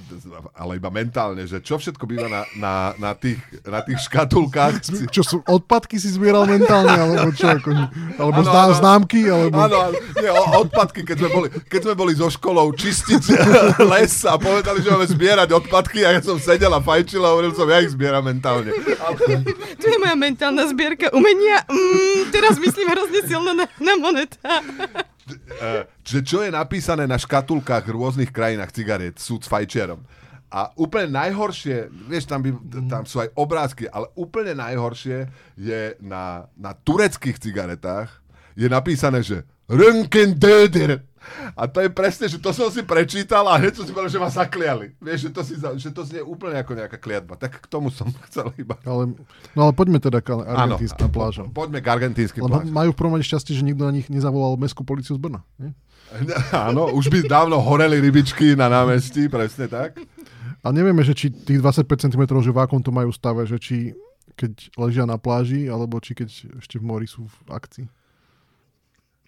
ale 0.53 0.77
iba 0.77 0.93
mentálne, 0.93 1.49
že 1.49 1.57
čo 1.65 1.81
všetko 1.81 2.05
býva 2.05 2.29
na, 2.29 2.45
na, 2.53 2.73
na, 3.01 3.11
tých, 3.17 3.41
na 3.65 3.81
tých 3.81 4.05
škatulkách. 4.05 4.85
Čo 5.09 5.21
sú, 5.25 5.35
odpadky 5.49 5.97
si 5.97 6.13
zbieral 6.13 6.45
mentálne, 6.45 6.93
alebo 6.93 7.33
čo? 7.33 7.49
Ako, 7.49 7.73
alebo 8.21 8.41
zná, 8.45 8.63
áno. 8.69 8.77
známky, 8.77 9.25
alebo... 9.25 9.57
Áno, 9.57 9.97
nie, 10.21 10.29
odpadky, 10.61 11.01
keď 11.09 11.25
sme, 11.25 11.29
boli, 11.33 11.47
keď 11.49 11.81
sme 11.89 11.93
boli 11.97 12.13
so 12.13 12.29
školou 12.29 12.69
čistiť 12.69 13.23
les 13.97 14.13
a 14.29 14.37
povedali, 14.37 14.85
že 14.85 14.93
máme 14.93 15.09
zbierať 15.09 15.49
odpadky 15.65 16.05
a 16.05 16.13
ja 16.13 16.21
som 16.21 16.37
sedel 16.37 16.69
a 16.69 16.85
fajčil 16.85 17.25
a 17.25 17.33
hovoril 17.33 17.57
som, 17.57 17.65
ja 17.65 17.81
ich 17.81 17.97
zbieram 17.97 18.21
mentálne. 18.21 18.69
Tu 19.81 19.85
je 19.89 19.97
moja 19.97 20.13
mentálna 20.13 20.69
zbierka 20.69 21.09
umenia. 21.17 21.65
Mm, 21.65 22.29
teraz 22.29 22.61
myslím 22.61 22.93
hrozne 22.93 23.25
silno 23.25 23.57
na, 23.57 23.65
na 23.81 23.93
moneta. 23.97 24.61
Eh, 25.35 25.83
že 26.01 26.19
čo 26.25 26.41
je 26.41 26.49
napísané 26.49 27.05
na 27.05 27.19
škatulkách 27.19 27.85
v 27.85 27.95
rôznych 27.95 28.31
krajinách 28.33 28.73
cigariet, 28.73 29.21
sú 29.21 29.37
s 29.37 29.47
fajčerom. 29.47 30.01
A 30.49 30.73
úplne 30.81 31.13
najhoršie, 31.13 31.93
vieš, 32.09 32.25
tam, 32.25 32.41
by, 32.41 32.49
tam 32.89 33.05
sú 33.05 33.21
aj 33.21 33.29
obrázky, 33.37 33.85
ale 33.85 34.09
úplne 34.17 34.57
najhoršie 34.57 35.29
je 35.53 35.93
na, 36.01 36.49
na 36.57 36.73
tureckých 36.73 37.37
cigaretách 37.37 38.09
je 38.57 38.67
napísané, 38.67 39.21
že 39.21 39.45
Röntgen 39.69 40.35
Döder. 40.35 41.05
A 41.53 41.67
to 41.67 41.83
je 41.83 41.89
presne, 41.91 42.25
že 42.25 42.39
to 42.39 42.49
som 42.55 42.71
si 42.71 42.81
prečítal 42.81 43.45
a 43.47 43.59
hneď 43.59 43.79
som 43.79 43.85
si 43.85 43.91
povedal, 43.91 44.11
že 44.11 44.21
ma 44.21 44.31
zakliali. 44.31 44.95
Vieš, 44.99 45.27
že 45.27 45.29
to, 45.29 45.41
si, 45.45 45.53
že 45.57 45.89
to 45.91 46.01
znie 46.07 46.21
úplne 46.23 46.57
ako 46.59 46.73
nejaká 46.75 46.97
kliatba. 46.97 47.35
Tak 47.35 47.63
k 47.63 47.67
tomu 47.67 47.91
som 47.93 48.09
chcel 48.29 48.51
iba. 48.57 48.79
Ale, 48.87 49.13
no 49.53 49.59
ale 49.59 49.73
poďme 49.75 49.99
teda 49.99 50.23
k 50.23 50.39
argentínskym 50.39 51.05
a 51.05 51.11
po-. 51.11 51.51
Poďme 51.51 51.79
k 51.83 51.87
argentínskym 51.87 52.41
Lebo 52.45 52.63
plážam. 52.63 52.73
majú 52.73 52.89
v 52.91 52.97
prvom 52.97 53.13
rade 53.17 53.27
šťastie, 53.27 53.53
že 53.53 53.63
nikto 53.63 53.83
na 53.85 53.93
nich 53.93 54.07
nezavolal 54.07 54.55
mestskú 54.55 54.83
policiu 54.87 55.15
z 55.15 55.21
Brna. 55.21 55.43
Nie? 55.59 55.75
Áno, 56.69 56.89
už 56.89 57.13
by 57.13 57.29
dávno 57.29 57.61
horeli 57.61 58.01
rybičky 58.01 58.57
na 58.57 58.65
námestí, 58.65 59.29
presne 59.29 59.69
tak. 59.69 60.01
A 60.59 60.73
nevieme, 60.73 61.05
že 61.05 61.15
či 61.15 61.31
tých 61.31 61.61
25 61.61 62.09
cm, 62.09 62.23
že 62.41 62.51
v 62.51 62.59
akom 62.59 62.81
to 62.83 62.91
majú 62.91 63.13
stave, 63.13 63.45
že 63.47 63.61
či 63.61 63.93
keď 64.39 64.71
ležia 64.79 65.03
na 65.03 65.19
pláži, 65.19 65.67
alebo 65.67 65.99
či 65.99 66.15
keď 66.15 66.29
ešte 66.63 66.79
v 66.79 66.83
mori 66.87 67.07
sú 67.11 67.27
v 67.27 67.51
akcii. 67.51 67.85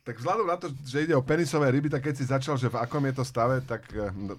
Tak 0.01 0.17
vzhľadom 0.17 0.49
na 0.49 0.57
to, 0.57 0.73
že 0.81 1.05
ide 1.05 1.13
o 1.13 1.21
penisové 1.21 1.69
ryby, 1.69 1.89
tak 1.93 2.01
keď 2.01 2.15
si 2.17 2.25
začal, 2.25 2.57
že 2.57 2.73
v 2.73 2.81
akom 2.81 3.05
je 3.05 3.13
to 3.13 3.23
stave, 3.25 3.61
tak, 3.69 3.85
eh, 3.93 4.09
no, 4.09 4.33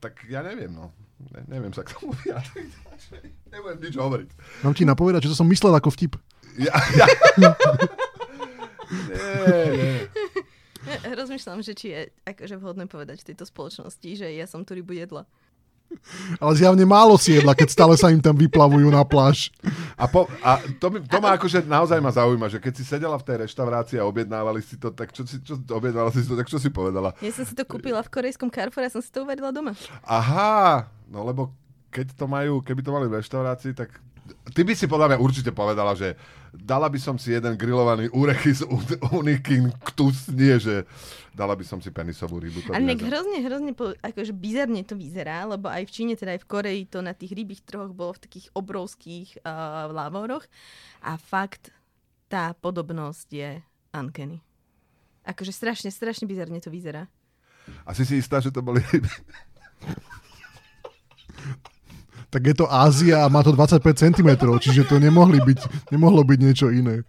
tak 0.00 0.16
ja 0.28 0.40
neviem, 0.40 0.72
no. 0.72 0.88
Ne, 1.30 1.44
neviem 1.46 1.70
sa 1.70 1.86
k 1.86 1.92
tomu 1.94 2.16
vyjadriť. 2.24 2.72
Nebudem 3.52 3.78
nič 3.78 3.94
hovoriť. 3.94 4.28
Mám 4.64 4.74
ti 4.74 4.82
napovedať, 4.88 5.28
že 5.28 5.30
to 5.36 5.38
som 5.38 5.48
myslel 5.52 5.76
ako 5.76 5.92
vtip. 5.92 6.16
Ja, 6.58 6.74
ja. 6.96 7.06
nie, 9.08 9.64
nie. 9.76 9.94
Ja 10.82 11.14
Rozmýšľam, 11.14 11.62
že 11.62 11.72
či 11.78 11.94
je 11.94 12.00
akože 12.26 12.58
vhodné 12.58 12.90
povedať 12.90 13.22
v 13.22 13.28
tejto 13.32 13.46
spoločnosti, 13.46 14.08
že 14.18 14.26
ja 14.34 14.50
som 14.50 14.66
tú 14.66 14.74
rybu 14.74 14.98
jedla. 14.98 15.28
Ale 16.42 16.52
zjavne 16.58 16.84
málo 16.84 17.14
si 17.16 17.38
jedla, 17.38 17.56
keď 17.56 17.68
stále 17.72 17.94
sa 17.96 18.10
im 18.12 18.20
tam 18.20 18.36
vyplavujú 18.36 18.88
na 18.90 19.02
pláž. 19.06 19.54
A, 19.96 20.04
po, 20.10 20.26
a 20.42 20.58
to, 20.82 20.92
mi, 20.92 20.98
to 21.04 21.18
ma 21.22 21.34
akože 21.38 21.64
naozaj 21.64 21.98
ma 22.02 22.10
zaujíma, 22.12 22.46
že 22.50 22.58
keď 22.58 22.72
si 22.76 22.84
sedela 22.84 23.16
v 23.16 23.26
tej 23.26 23.36
reštaurácii 23.48 23.98
a 24.02 24.08
objednávali 24.08 24.60
si 24.60 24.76
to, 24.76 24.90
tak 24.90 25.14
čo 25.14 25.24
si, 25.24 25.40
čo, 25.40 25.56
objednávala 25.70 26.12
si 26.12 26.26
to, 26.26 26.34
tak 26.34 26.48
čo 26.50 26.58
si 26.58 26.68
povedala? 26.68 27.14
Ja 27.22 27.32
som 27.32 27.46
si 27.46 27.54
to 27.56 27.64
kúpila 27.64 28.02
v 28.02 28.10
korejskom 28.12 28.50
Carrefour 28.52 28.84
a 28.84 28.90
som 28.90 29.00
si 29.00 29.08
to 29.08 29.24
uvarila 29.24 29.54
doma. 29.54 29.72
Aha, 30.04 30.90
no 31.08 31.24
lebo 31.24 31.54
keď 31.92 32.16
to 32.16 32.24
majú, 32.24 32.64
keby 32.64 32.80
to 32.80 32.90
mali 32.90 33.06
v 33.06 33.20
reštaurácii, 33.20 33.76
tak 33.76 33.92
ty 34.52 34.62
by 34.66 34.72
si 34.76 34.86
podľa 34.90 35.14
mňa 35.14 35.18
určite 35.18 35.50
povedala, 35.54 35.96
že 35.96 36.16
dala 36.52 36.88
by 36.92 36.98
som 37.00 37.16
si 37.16 37.32
jeden 37.32 37.56
grillovaný 37.56 38.12
urechis 38.12 38.60
unikin 39.12 39.72
ktus, 39.88 40.28
nie, 40.32 40.60
že 40.60 40.84
dala 41.32 41.56
by 41.56 41.64
som 41.64 41.80
si 41.80 41.88
penisovú 41.88 42.40
rybu. 42.40 42.68
To 42.68 42.76
Ale 42.76 42.92
nejak 42.92 43.08
hrozne, 43.08 43.38
hrozne, 43.40 43.72
po, 43.72 43.96
akože 43.96 44.36
bizarne 44.36 44.84
to 44.84 44.94
vyzerá, 44.94 45.48
lebo 45.48 45.72
aj 45.72 45.88
v 45.88 45.94
Číne, 45.94 46.12
teda 46.14 46.36
aj 46.36 46.44
v 46.44 46.48
Koreji 46.48 46.82
to 46.88 47.00
na 47.00 47.16
tých 47.16 47.32
rybých 47.32 47.64
trhoch 47.64 47.92
bolo 47.92 48.12
v 48.16 48.22
takých 48.28 48.46
obrovských 48.52 49.40
uh, 49.40 49.88
lávoroch 49.88 50.44
a 51.00 51.16
fakt 51.16 51.72
tá 52.28 52.52
podobnosť 52.56 53.28
je 53.32 53.50
uncanny. 53.92 54.40
Akože 55.24 55.52
strašne, 55.54 55.88
strašne 55.88 56.28
bizarne 56.28 56.60
to 56.60 56.68
vyzerá. 56.68 57.08
A 57.86 57.94
si 57.94 58.02
si 58.02 58.18
istá, 58.18 58.42
že 58.42 58.50
to 58.50 58.60
boli 58.60 58.82
ryby? 58.90 59.08
Tak 62.32 62.42
je 62.48 62.56
to 62.56 62.66
Ázia 62.72 63.28
a 63.28 63.28
má 63.28 63.44
to 63.44 63.52
25 63.52 63.84
cm, 63.92 64.30
čiže 64.56 64.88
to 64.88 64.96
nemohli 64.96 65.36
byť, 65.44 65.92
nemohlo 65.92 66.24
byť 66.24 66.38
niečo 66.40 66.72
iné. 66.72 67.04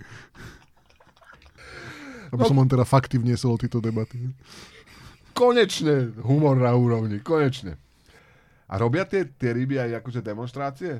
Aby 2.35 2.43
som 2.43 2.59
len 2.59 2.67
teda 2.67 2.83
fakty 2.83 3.15
vniesol 3.15 3.55
tejto 3.55 3.79
debaty. 3.79 4.19
Konečne 5.31 6.11
humor 6.27 6.59
na 6.59 6.75
úrovni, 6.75 7.23
konečne. 7.23 7.79
A 8.67 8.75
robia 8.75 9.07
tie, 9.07 9.23
tie 9.23 9.55
ryby 9.55 9.79
aj 9.79 10.03
akože 10.03 10.19
demonstrácie? 10.19 10.99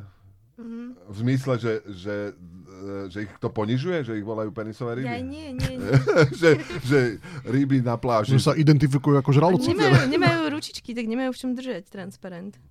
Mm-hmm. 0.53 0.88
V 1.09 1.15
zmysle, 1.17 1.53
že, 1.57 1.73
že, 1.89 2.15
e, 2.38 3.09
že 3.09 3.25
ich 3.25 3.31
to 3.41 3.49
ponižuje, 3.49 4.05
že 4.05 4.13
ich 4.13 4.21
volajú 4.21 4.53
penisové 4.53 5.01
ryby? 5.01 5.09
Ja 5.09 5.17
nie, 5.17 5.49
nie, 5.57 5.81
nie. 5.81 5.93
že, 6.41 6.62
že 6.86 7.17
ryby 7.41 7.81
na 7.81 7.97
pláži. 7.97 8.38
Že 8.38 8.53
sa 8.53 8.53
identifikujú 8.53 9.17
ako 9.17 9.33
žraloci. 9.33 9.73
Nemajú, 9.73 10.05
nemajú 10.13 10.53
ručičky, 10.53 10.93
tak 10.93 11.09
nemajú 11.09 11.33
v 11.33 11.38
čom 11.41 11.51
držať 11.57 11.89
transparent. 11.89 12.62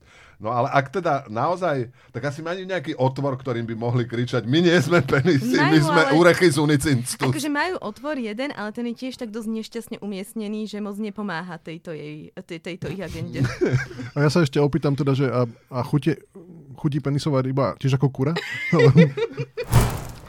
No 0.43 0.51
ale 0.51 0.67
ak 0.75 0.91
teda 0.91 1.31
naozaj, 1.31 1.87
tak 2.11 2.27
asi 2.27 2.43
majú 2.43 2.67
nejaký 2.67 2.99
otvor, 2.99 3.39
ktorým 3.39 3.63
by 3.63 3.79
mohli 3.79 4.11
kričať, 4.11 4.43
my 4.43 4.59
nie 4.59 4.75
sme 4.83 4.99
penisy, 4.99 5.55
my 5.55 5.79
Majú, 5.79 5.87
sme 5.87 6.03
ale- 6.03 6.15
urechis 6.19 6.59
unicintus. 6.59 7.15
Akože 7.15 7.47
majú 7.47 7.79
otvor 7.79 8.19
jeden, 8.19 8.51
ale 8.59 8.75
ten 8.75 8.91
je 8.91 9.07
tiež 9.07 9.23
tak 9.23 9.31
dosť 9.31 9.49
nešťastne 9.49 9.97
umiestnený, 10.03 10.67
že 10.67 10.83
moc 10.83 10.99
nepomáha 10.99 11.63
tejto, 11.63 11.95
jej, 11.95 12.35
tej, 12.35 12.59
tejto 12.59 12.91
ich 12.91 12.99
agende. 12.99 13.47
A 14.19 14.27
ja 14.27 14.29
sa 14.35 14.43
ešte 14.43 14.59
opýtam 14.59 14.99
teda, 14.99 15.15
že 15.15 15.31
a, 15.31 15.47
a 15.71 15.81
chute, 15.87 16.19
chutí 16.75 16.99
penisová 16.99 17.39
ryba 17.39 17.79
tiež 17.79 17.95
ako 17.95 18.11
kura? 18.11 18.35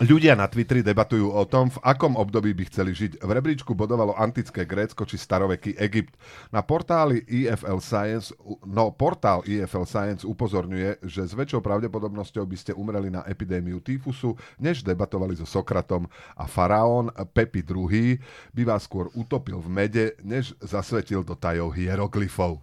Ľudia 0.03 0.35
na 0.35 0.51
Twitteri 0.51 0.83
debatujú 0.83 1.31
o 1.31 1.47
tom, 1.47 1.71
v 1.71 1.79
akom 1.79 2.19
období 2.19 2.51
by 2.51 2.67
chceli 2.67 2.91
žiť. 2.91 3.23
V 3.23 3.31
rebríčku 3.31 3.71
bodovalo 3.71 4.11
antické 4.19 4.67
Grécko 4.67 5.07
či 5.07 5.15
staroveký 5.15 5.79
Egypt. 5.79 6.19
Na 6.51 6.59
portáli 6.59 7.23
EFL 7.23 7.79
Science, 7.79 8.35
no 8.67 8.91
portál 8.91 9.47
EFL 9.47 9.87
Science 9.87 10.27
upozorňuje, 10.27 11.07
že 11.07 11.23
s 11.23 11.31
väčšou 11.31 11.63
pravdepodobnosťou 11.63 12.43
by 12.43 12.57
ste 12.59 12.75
umreli 12.75 13.15
na 13.15 13.23
epidémiu 13.23 13.79
tyfusu, 13.79 14.35
než 14.59 14.83
debatovali 14.83 15.39
so 15.39 15.47
Sokratom 15.47 16.03
a 16.35 16.51
faraón 16.51 17.07
Pepi 17.31 17.63
II 17.63 18.19
by 18.51 18.63
vás 18.67 18.83
skôr 18.83 19.07
utopil 19.15 19.55
v 19.63 19.71
mede, 19.71 20.05
než 20.19 20.51
zasvetil 20.59 21.23
do 21.23 21.31
tajov 21.31 21.79
hieroglyfov. 21.79 22.59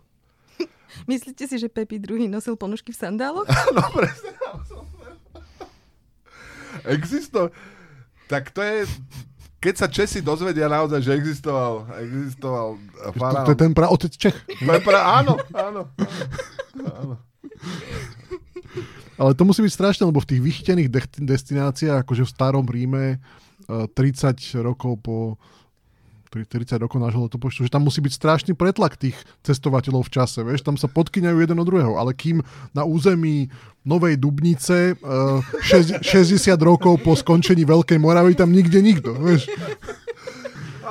Myslíte 1.08 1.48
si, 1.48 1.56
že 1.56 1.72
Pepi 1.72 1.96
II 2.04 2.28
nosil 2.28 2.52
ponožky 2.60 2.92
v 2.92 3.00
sandáloch? 3.00 3.48
No 3.72 3.88
presne. 3.96 4.36
Existo... 6.86 7.50
Tak 8.26 8.50
to 8.50 8.62
je... 8.62 8.86
Keď 9.60 9.74
sa 9.76 9.92
Česi 9.92 10.24
dozvedia 10.24 10.72
naozaj, 10.72 11.04
že 11.04 11.12
existoval, 11.12 11.84
existoval 12.00 12.80
To, 12.80 13.12
faraón. 13.12 13.44
to 13.44 13.52
je 13.52 13.60
ten 13.60 13.72
praotec 13.76 14.12
Čech. 14.16 14.36
To 14.64 14.72
je 14.72 14.80
pra... 14.80 15.20
Áno, 15.20 15.36
áno. 15.52 15.82
áno. 16.80 17.14
Ale 19.20 19.36
to 19.36 19.44
musí 19.44 19.60
byť 19.60 19.74
strašné, 19.74 20.08
lebo 20.08 20.16
v 20.24 20.30
tých 20.32 20.40
vychytených 20.40 20.88
de- 20.88 21.20
destináciách, 21.28 22.08
akože 22.08 22.24
v 22.24 22.32
starom 22.32 22.64
Ríme, 22.64 23.20
eh, 23.20 23.86
30 23.92 24.32
rokov 24.64 24.96
po 25.04 25.16
30 26.30 26.78
rokov 26.78 27.02
nášho 27.02 27.26
letopočtu, 27.26 27.66
že 27.66 27.74
tam 27.74 27.82
musí 27.82 27.98
byť 27.98 28.14
strašný 28.14 28.52
pretlak 28.54 28.94
tých 28.94 29.18
cestovateľov 29.42 30.06
v 30.06 30.14
čase, 30.14 30.46
vieš, 30.46 30.62
tam 30.62 30.78
sa 30.78 30.86
podkyňajú 30.86 31.36
jeden 31.42 31.58
od 31.58 31.66
druhého, 31.66 31.98
ale 31.98 32.14
kým 32.14 32.38
na 32.70 32.86
území 32.86 33.50
Novej 33.82 34.14
Dubnice 34.14 34.94
eh, 34.94 35.38
šesť- 35.68 36.06
60 36.06 36.54
rokov 36.62 37.02
po 37.02 37.18
skončení 37.18 37.66
Veľkej 37.66 37.98
Moravy 37.98 38.38
tam 38.38 38.54
nikde 38.54 38.78
nikto, 38.78 39.18
vieš. 39.18 39.50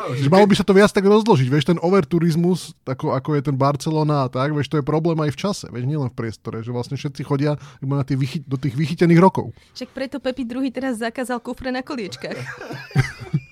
Že 0.10 0.32
malo 0.32 0.49
by 0.49 0.56
sa 0.58 0.65
to 0.65 0.73
viac 0.73 0.89
tak 0.89 1.06
rozložiť, 1.06 1.47
vieš, 1.47 1.69
ten 1.69 1.80
overturizmus, 1.80 2.73
ako, 2.88 3.13
ako 3.13 3.30
je 3.38 3.41
ten 3.45 3.56
Barcelona 3.56 4.25
a 4.25 4.32
tak, 4.32 4.52
vieš, 4.58 4.71
to 4.71 4.82
je 4.82 4.86
problém 4.86 5.19
aj 5.21 5.32
v 5.36 5.39
čase, 5.39 5.65
vieš, 5.69 5.86
nielen 5.86 6.10
v 6.10 6.17
priestore, 6.17 6.65
že 6.65 6.73
vlastne 6.73 6.97
všetci 6.97 7.21
chodia 7.23 7.62
na 7.84 8.02
tých 8.02 8.17
vychy- 8.17 8.43
do 8.43 8.58
tých 8.58 8.73
vychytených 8.73 9.21
rokov. 9.21 9.54
Však 9.78 9.93
preto 9.93 10.17
Pepi 10.17 10.49
II 10.49 10.65
teraz 10.73 10.97
zakázal 10.97 11.38
kufre 11.43 11.69
na 11.69 11.86
koliečkách. 11.86 12.38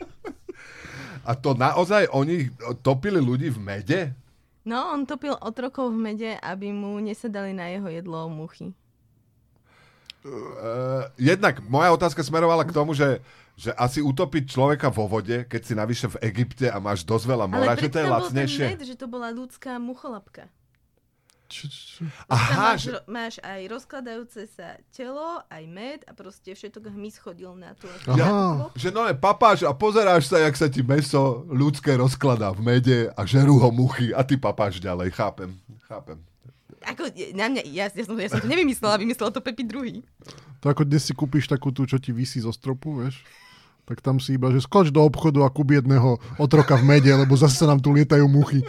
A 1.27 1.35
to 1.35 1.51
naozaj 1.51 2.07
oni 2.15 2.47
topili 2.79 3.19
ľudí 3.19 3.51
v 3.51 3.59
mede? 3.59 4.01
No, 4.63 4.95
on 4.95 5.03
topil 5.03 5.35
otrokov 5.35 5.91
v 5.91 5.99
mede, 5.99 6.31
aby 6.39 6.71
mu 6.71 6.95
nesedali 7.03 7.51
na 7.51 7.67
jeho 7.67 7.91
jedlo 7.91 8.31
muchy. 8.31 8.71
Uh, 10.27 11.07
jednak 11.15 11.63
moja 11.67 11.95
otázka 11.95 12.19
smerovala 12.19 12.67
k 12.67 12.75
tomu, 12.75 12.91
že, 12.91 13.23
že 13.55 13.71
asi 13.79 14.03
utopiť 14.03 14.43
človeka 14.51 14.91
vo 14.91 15.07
vode, 15.07 15.47
keď 15.47 15.61
si 15.63 15.73
navyše 15.75 16.11
v 16.11 16.19
Egypte 16.31 16.67
a 16.67 16.83
máš 16.83 17.07
dosť 17.07 17.25
veľa 17.31 17.47
mora, 17.47 17.79
že 17.79 17.87
to 17.87 17.99
je 18.03 18.07
lacnejšie. 18.11 18.65
med, 18.75 18.83
že 18.83 18.99
to 18.99 19.07
bola 19.07 19.31
ľudská 19.31 19.79
mucholapka. 19.79 20.51
Č- 21.47 21.71
č- 21.71 22.03
Tam 22.03 22.11
Aha, 22.27 22.75
máš, 22.75 22.91
že, 22.91 22.99
máš 23.07 23.35
aj 23.39 23.61
rozkladajúce 23.71 24.51
sa 24.51 24.75
telo, 24.91 25.39
aj 25.47 25.63
med 25.63 26.03
a 26.03 26.11
proste 26.11 26.51
všetok 26.51 26.91
hmyz 26.91 27.23
chodil 27.23 27.55
na 27.55 27.71
tú... 27.79 27.87
Aha. 28.11 28.67
že 28.75 28.91
no 28.91 29.07
papáš 29.15 29.63
a 29.63 29.71
pozeráš 29.71 30.27
sa, 30.27 30.43
jak 30.43 30.55
sa 30.59 30.67
ti 30.67 30.83
meso 30.83 31.47
ľudské 31.47 31.95
rozkladá 31.95 32.51
v 32.51 32.61
mede 32.67 32.99
a 33.15 33.23
žerú 33.23 33.63
ho 33.63 33.71
muchy 33.71 34.11
a 34.11 34.27
ty 34.27 34.35
papáš 34.35 34.83
ďalej. 34.83 35.15
Chápem, 35.15 35.55
chápem. 35.87 36.19
Ako, 36.83 37.07
na 37.35 37.47
mňa, 37.47 37.61
ja, 37.71 37.87
ja, 37.91 38.03
som, 38.03 38.15
ja 38.19 38.27
som 38.27 38.43
to 38.43 38.47
nevymyslela, 38.47 38.99
vymyslel 38.99 39.31
to 39.31 39.39
Pepi 39.39 39.63
II. 39.63 40.03
To 40.63 40.65
ako 40.67 40.83
dnes 40.83 41.07
si 41.07 41.15
kúpiš 41.15 41.47
takú 41.47 41.71
tú, 41.71 41.87
čo 41.87 41.95
ti 41.95 42.11
vysí 42.11 42.43
zo 42.43 42.51
stropu, 42.51 43.03
vieš, 43.03 43.23
tak 43.87 44.03
tam 44.03 44.19
si 44.19 44.35
iba, 44.35 44.51
že 44.51 44.59
skoč 44.59 44.91
do 44.91 44.99
obchodu 44.99 45.47
a 45.47 45.49
kúp 45.51 45.71
jedného 45.71 46.19
otroka 46.35 46.75
v 46.75 46.83
mede, 46.83 47.07
lebo 47.07 47.39
zase 47.39 47.55
sa 47.55 47.71
nám 47.71 47.79
tu 47.79 47.95
lietajú 47.95 48.27
muchy. 48.27 48.67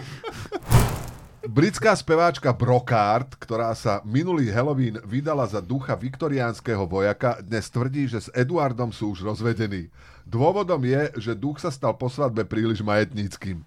Britská 1.48 1.96
speváčka 1.96 2.52
Brocard, 2.52 3.32
ktorá 3.40 3.72
sa 3.72 4.04
minulý 4.04 4.52
Halloween 4.52 5.00
vydala 5.00 5.48
za 5.48 5.64
ducha 5.64 5.96
viktoriánskeho 5.96 6.84
vojaka, 6.84 7.40
dnes 7.40 7.72
tvrdí, 7.72 8.04
že 8.04 8.20
s 8.20 8.28
Eduardom 8.36 8.92
sú 8.92 9.16
už 9.16 9.24
rozvedení. 9.24 9.88
Dôvodom 10.28 10.84
je, 10.84 11.08
že 11.16 11.32
duch 11.32 11.56
sa 11.56 11.72
stal 11.72 11.96
po 11.96 12.12
svadbe 12.12 12.44
príliš 12.44 12.84
majetníckým. 12.84 13.64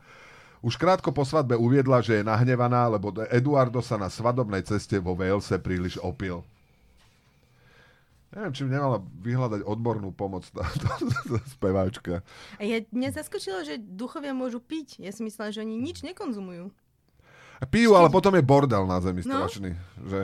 Už 0.62 0.78
krátko 0.78 1.10
po 1.10 1.26
svadbe 1.26 1.58
uviedla, 1.58 2.06
že 2.06 2.22
je 2.22 2.30
nahnevaná, 2.30 2.86
lebo 2.86 3.10
Eduardo 3.34 3.82
sa 3.82 3.98
na 3.98 4.14
svadobnej 4.14 4.62
ceste 4.62 5.02
vo 5.02 5.18
Walese 5.18 5.58
príliš 5.58 5.98
opil. 6.06 6.46
Neviem, 8.30 8.54
či 8.54 8.70
nemala 8.70 9.02
vyhľadať 9.02 9.66
odbornú 9.66 10.14
pomoc 10.14 10.46
tá, 10.54 10.70
tá, 10.86 11.02
tá 11.02 11.42
speváčka. 11.50 12.22
A 12.56 12.64
ja, 12.64 12.86
mňa 12.94 13.10
zaskočilo, 13.10 13.66
že 13.66 13.82
duchovia 13.82 14.38
môžu 14.38 14.62
piť. 14.62 15.02
Ja 15.02 15.10
si 15.10 15.26
myslela, 15.26 15.50
že 15.50 15.66
oni 15.66 15.82
nič 15.82 16.06
nekonzumujú. 16.06 16.70
A 17.62 17.66
Pijú, 17.66 17.94
ale 17.94 18.10
potom 18.10 18.34
je 18.34 18.42
bordel 18.42 18.84
na 18.84 18.98
zemi 18.98 19.22
No. 19.22 19.46
strašný. 19.46 19.78
Že 20.02 20.20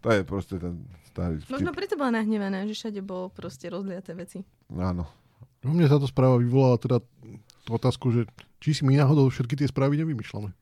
to 0.00 0.08
je 0.08 0.20
proste 0.22 0.54
ten 0.56 0.74
starý 1.06 1.36
vtip. 1.38 1.52
Možno 1.52 1.70
preto 1.70 1.94
bola 1.94 2.16
nahnevaná, 2.16 2.64
že 2.64 2.74
všade 2.74 3.00
bolo 3.00 3.28
proste 3.28 3.68
rozliaté 3.68 4.12
veci. 4.12 4.40
Áno. 4.70 5.04
No 5.60 5.68
mne 5.70 5.84
táto 5.84 6.06
správa 6.06 6.36
vyvolala 6.36 6.76
teda 6.76 6.98
otázku, 7.66 8.08
že 8.10 8.24
či 8.56 8.72
si 8.72 8.82
my 8.82 8.96
náhodou 8.96 9.28
všetky 9.28 9.52
tie 9.54 9.68
správy 9.68 9.98
nevymýšľame. 9.98 10.48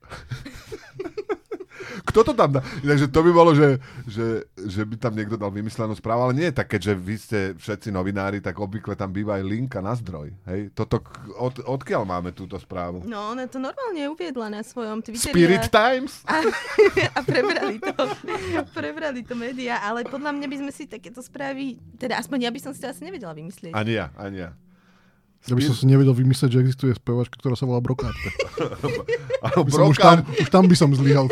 Kto 2.03 2.27
to 2.27 2.33
tam 2.35 2.59
dá? 2.59 2.61
Takže 2.83 3.07
to 3.07 3.21
by 3.23 3.31
bolo, 3.31 3.55
že, 3.55 3.79
že, 4.11 4.49
že 4.59 4.83
by 4.83 4.97
tam 4.99 5.15
niekto 5.15 5.39
dal 5.39 5.55
vymyslenú 5.55 5.95
správu, 5.95 6.31
ale 6.31 6.35
nie 6.35 6.49
tak, 6.51 6.75
keďže 6.75 6.93
vy 6.99 7.15
ste 7.15 7.39
všetci 7.55 7.95
novinári, 7.95 8.43
tak 8.43 8.59
obvykle 8.59 8.99
tam 8.99 9.15
býva 9.15 9.39
aj 9.39 9.45
linka 9.47 9.79
na 9.79 9.95
zdroj. 9.95 10.35
Hej? 10.51 10.75
Toto, 10.75 11.05
od, 11.39 11.63
odkiaľ 11.63 12.03
máme 12.03 12.35
túto 12.35 12.59
správu? 12.59 13.07
No, 13.07 13.37
ona 13.37 13.47
to 13.47 13.63
normálne 13.63 14.03
uviedla 14.11 14.51
na 14.51 14.67
svojom 14.67 15.05
Twitteri. 15.05 15.31
Spirit 15.31 15.67
a, 15.67 15.71
Times? 15.71 16.13
a, 16.27 16.43
a 17.15 17.19
prebrali 17.23 17.77
to. 17.79 17.95
prebrali 18.75 19.21
to 19.23 19.35
médiá, 19.39 19.85
ale 19.85 20.03
podľa 20.09 20.35
mňa 20.35 20.47
by 20.51 20.57
sme 20.67 20.73
si 20.73 20.85
takéto 20.89 21.21
správy, 21.23 21.79
teda 22.01 22.19
aspoň 22.19 22.49
ja 22.49 22.51
by 22.51 22.61
som 22.61 22.73
si 22.73 22.81
to 22.83 22.89
asi 22.91 23.05
nevedela 23.05 23.37
vymyslieť. 23.37 23.77
Ani 23.77 23.99
ja, 24.01 24.11
ani 24.17 24.43
ja. 24.43 24.51
Ja 25.45 25.53
by 25.53 25.63
som 25.65 25.77
si 25.77 25.85
nevedel 25.85 26.17
vymyslieť, 26.17 26.57
že 26.57 26.63
existuje 26.65 26.93
spevačka, 26.97 27.37
ktorá 27.37 27.53
sa 27.53 27.69
volá 27.69 27.85
Brokárka. 27.85 28.33
Už, 29.61 30.01
tam, 30.01 30.25
už 30.25 30.49
tam 30.49 30.65
by 30.65 30.73
som 30.73 30.89
zlyhal. 30.97 31.29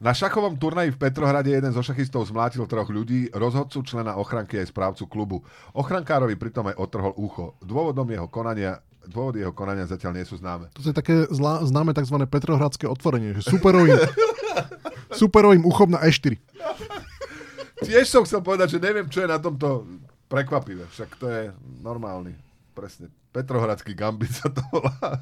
Na 0.00 0.16
šachovom 0.16 0.56
turnaji 0.56 0.96
v 0.96 0.98
Petrohrade 0.98 1.52
jeden 1.52 1.70
zo 1.76 1.84
šachistov 1.84 2.24
zmlátil 2.24 2.64
troch 2.64 2.88
ľudí, 2.88 3.28
rozhodcu, 3.36 3.84
člena 3.84 4.16
ochranky 4.16 4.58
aj 4.58 4.72
správcu 4.72 5.04
klubu. 5.06 5.44
Ochrankárovi 5.76 6.34
pritom 6.40 6.72
aj 6.72 6.80
otrhol 6.80 7.12
ucho. 7.20 7.54
Dôvodom 7.60 8.08
jeho 8.08 8.26
konania 8.32 8.80
Dôvody 9.02 9.42
jeho 9.42 9.50
konania 9.50 9.82
zatiaľ 9.82 10.14
nie 10.14 10.26
sú 10.26 10.38
známe. 10.38 10.70
To 10.78 10.82
je 10.86 10.94
také 10.94 11.26
zlá, 11.26 11.58
známe 11.66 11.90
tzv. 11.90 12.22
petrohradské 12.22 12.86
otvorenie, 12.86 13.34
že 13.34 13.50
superovým, 13.50 13.98
superovým 15.26 15.66
uchom 15.66 15.90
na 15.90 15.98
E4. 16.06 16.38
Tiež 17.82 18.06
som 18.06 18.22
chcel 18.22 18.46
povedať, 18.46 18.78
že 18.78 18.82
neviem, 18.82 19.10
čo 19.10 19.26
je 19.26 19.28
na 19.28 19.42
tomto 19.42 19.82
prekvapivé. 20.32 20.88
Však 20.88 21.20
to 21.20 21.28
je 21.28 21.52
normálny. 21.84 22.32
Presne. 22.72 23.12
Petrohradský 23.36 23.92
gambit 23.92 24.32
sa 24.32 24.48
to 24.48 24.64
volá. 24.72 25.20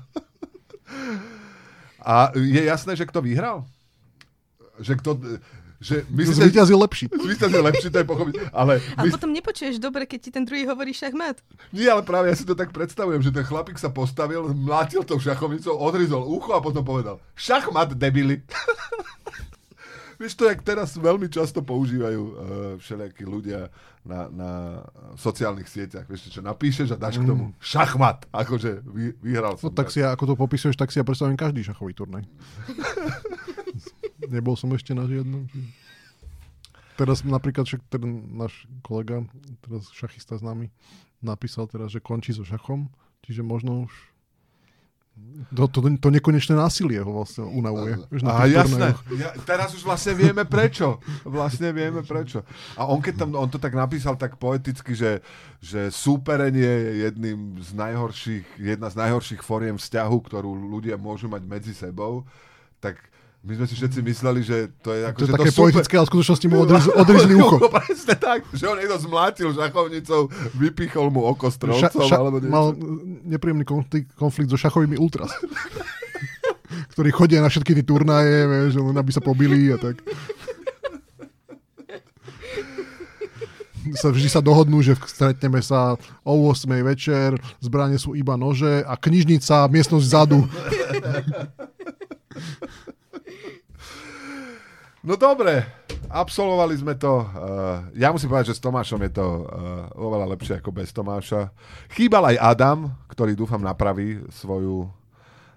A 1.99 2.31
je 2.39 2.63
jasné, 2.63 2.95
že 2.95 3.03
kto 3.11 3.19
vyhral? 3.19 3.67
Že 4.79 4.95
kto... 5.03 5.11
Že 5.81 6.05
myslíte, 6.13 6.45
Zvíťazil 6.45 6.77
lepší. 6.77 7.05
Zvíťazil 7.09 7.63
lepší, 7.65 7.89
to 7.89 8.05
je 8.05 8.07
pochopiť. 8.07 8.53
Ale 8.53 8.85
my, 9.01 9.09
potom 9.17 9.33
nepočuješ 9.33 9.81
dobre, 9.81 10.05
keď 10.05 10.19
ti 10.21 10.31
ten 10.31 10.45
druhý 10.45 10.69
hovorí 10.69 10.93
šachmat. 10.93 11.41
nie, 11.73 11.89
ale 11.89 12.05
práve 12.05 12.29
ja 12.29 12.37
si 12.37 12.45
to 12.45 12.53
tak 12.53 12.69
predstavujem, 12.69 13.25
že 13.25 13.33
ten 13.33 13.41
chlapík 13.41 13.81
sa 13.81 13.89
postavil, 13.89 14.53
mlátil 14.53 15.09
tou 15.09 15.17
šachovnicou, 15.17 15.81
odrizol 15.81 16.29
ucho 16.29 16.53
a 16.53 16.61
potom 16.61 16.85
povedal 16.85 17.17
šachmat, 17.33 17.97
debili. 17.97 18.45
Vieš 20.21 20.37
to, 20.37 20.45
jak 20.45 20.61
teraz 20.61 21.01
veľmi 21.01 21.33
často 21.33 21.65
používajú 21.65 22.21
uh, 22.21 22.33
všelijakí 22.77 23.25
ľudia 23.25 23.73
na, 24.05 24.29
na 24.29 24.51
sociálnych 25.17 25.65
sieťach. 25.65 26.05
Vieš 26.05 26.29
čo, 26.29 26.45
napíšeš 26.45 26.93
a 26.93 27.01
dáš 27.01 27.17
k 27.17 27.25
tomu 27.25 27.57
šachmat. 27.57 28.29
Akože 28.29 28.85
vy, 28.85 29.17
vyhral 29.25 29.57
No 29.57 29.73
som. 29.73 29.73
tak 29.73 29.89
si 29.89 30.05
ja, 30.05 30.13
ako 30.13 30.29
to 30.29 30.35
popisuješ, 30.37 30.77
tak 30.77 30.93
si 30.93 31.01
ja 31.01 31.09
predstavím 31.09 31.41
každý 31.41 31.65
šachový 31.65 31.97
turnaj. 31.97 32.29
Nebol 34.35 34.61
som 34.61 34.69
ešte 34.77 34.93
na 34.93 35.09
žiadnom. 35.09 35.49
Teraz 37.01 37.25
napríklad 37.25 37.65
však 37.65 37.81
ten 37.89 38.29
náš 38.37 38.69
kolega, 38.85 39.25
teraz 39.65 39.89
šachista 39.89 40.37
s 40.37 40.45
nami, 40.45 40.69
napísal 41.25 41.65
teraz, 41.65 41.97
že 41.97 42.05
končí 42.05 42.37
so 42.37 42.45
šachom, 42.45 42.93
čiže 43.25 43.41
možno 43.41 43.89
už 43.89 43.93
to, 45.51 45.67
to, 45.67 45.79
to 45.99 46.09
nekonečné 46.13 46.55
násilie 46.55 47.03
ho 47.03 47.11
vlastne 47.11 47.43
unavuje. 47.43 47.99
Vieš, 48.13 48.23
na 48.23 48.45
tých 48.45 48.55
jasné. 48.55 48.89
Ja, 49.19 49.31
teraz 49.43 49.75
už 49.75 49.83
vlastne 49.83 50.15
vieme 50.15 50.47
prečo. 50.47 51.03
Vlastne 51.27 51.75
vieme 51.75 52.07
prečo. 52.07 52.47
A 52.79 52.87
on 52.87 53.03
keď 53.03 53.27
tam, 53.27 53.31
on 53.35 53.51
to 53.51 53.59
tak 53.59 53.75
napísal 53.75 54.15
tak 54.15 54.39
poeticky, 54.39 54.95
že, 54.95 55.25
že 55.59 55.91
súperenie 55.91 56.63
je 56.63 56.93
jedným 57.11 57.59
z 57.59 57.71
najhorších, 57.75 58.47
jedna 58.63 58.89
z 58.93 58.97
najhorších 59.01 59.43
foriem 59.43 59.75
vzťahu, 59.75 60.17
ktorú 60.23 60.51
ľudia 60.55 60.95
môžu 60.95 61.27
mať 61.27 61.43
medzi 61.49 61.75
sebou, 61.75 62.23
tak 62.79 63.10
my 63.41 63.53
sme 63.57 63.65
si 63.65 63.75
všetci 63.81 63.99
mysleli, 64.05 64.41
že 64.45 64.69
to 64.85 64.93
je 64.93 65.01
ako, 65.09 65.17
To 65.17 65.25
že 65.25 65.33
také 65.33 65.49
to 65.49 65.55
super... 65.57 65.65
poetické, 65.65 65.95
ale 65.97 66.05
v 66.05 66.13
skutočnosti 66.13 66.47
mu 66.53 66.57
odriz, 66.61 66.85
odrizli 67.03 67.35
ucho. 67.41 67.57
Presne 67.73 68.15
tak, 68.21 68.45
že 68.53 68.65
ho 68.69 68.77
niekto 68.77 68.97
zmlátil 69.01 69.49
šachovnicou, 69.57 70.21
vypichol 70.61 71.09
mu 71.09 71.25
oko 71.25 71.49
Ša, 71.49 71.57
strelcom, 71.57 72.05
ša, 72.05 72.17
alebo 72.21 72.37
niečo. 72.37 72.53
mal 72.53 72.67
nepríjemný 73.25 73.65
konflikt, 73.65 74.13
konflikt 74.13 74.53
so 74.53 74.61
šachovými 74.61 75.01
ultras. 75.01 75.33
ktorí 76.95 77.11
chodia 77.11 77.41
na 77.43 77.51
všetky 77.51 77.75
tie 77.81 77.85
turnaje, 77.87 78.47
vieš, 78.47 78.79
len 78.79 78.95
aby 78.95 79.11
sa 79.11 79.25
pobili 79.25 79.73
a 79.73 79.81
tak. 79.81 80.05
sa, 83.97 84.13
vždy 84.13 84.29
sa 84.31 84.39
dohodnú, 84.45 84.79
že 84.85 84.95
stretneme 85.09 85.59
sa 85.65 85.99
o 86.23 86.33
8 86.47 86.71
večer, 86.85 87.35
zbranie 87.59 87.99
sú 87.99 88.15
iba 88.15 88.37
nože 88.39 88.85
a 88.87 88.95
knižnica, 88.95 89.67
miestnosť 89.67 90.05
vzadu. 90.05 90.47
No 95.01 95.17
dobre, 95.17 95.65
absolvovali 96.13 96.77
sme 96.77 96.93
to. 96.93 97.25
Uh, 97.25 97.89
ja 97.97 98.13
musím 98.13 98.29
povedať, 98.29 98.53
že 98.53 98.61
s 98.61 98.65
Tomášom 98.65 99.01
je 99.01 99.13
to 99.17 99.25
uh, 99.25 99.45
oveľa 99.97 100.37
lepšie 100.37 100.61
ako 100.61 100.77
bez 100.77 100.93
Tomáša. 100.93 101.49
Chýbal 101.97 102.37
aj 102.37 102.37
Adam, 102.37 102.79
ktorý 103.09 103.33
dúfam 103.33 103.65
napraví 103.65 104.21
svoju, 104.29 104.93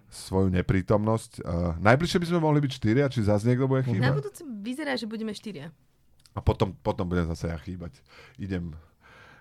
svoju 0.07 0.47
neprítomnosť. 0.47 1.43
Uh, 1.43 1.75
najbližšie 1.75 2.23
by 2.23 2.27
sme 2.31 2.39
mohli 2.39 2.63
byť 2.63 2.71
štyria, 2.71 3.11
či 3.11 3.27
zase 3.27 3.43
niekto 3.51 3.67
bude 3.67 3.83
Na 3.83 3.91
chýbať? 3.91 4.15
budúce 4.15 4.41
vyzerá, 4.47 4.95
že 4.95 5.11
budeme 5.11 5.35
štyria. 5.35 5.75
A 6.33 6.39
potom, 6.39 6.71
potom 6.79 7.03
budem 7.03 7.27
zase 7.27 7.51
ja 7.51 7.59
chýbať. 7.59 7.99
Idem... 8.39 8.71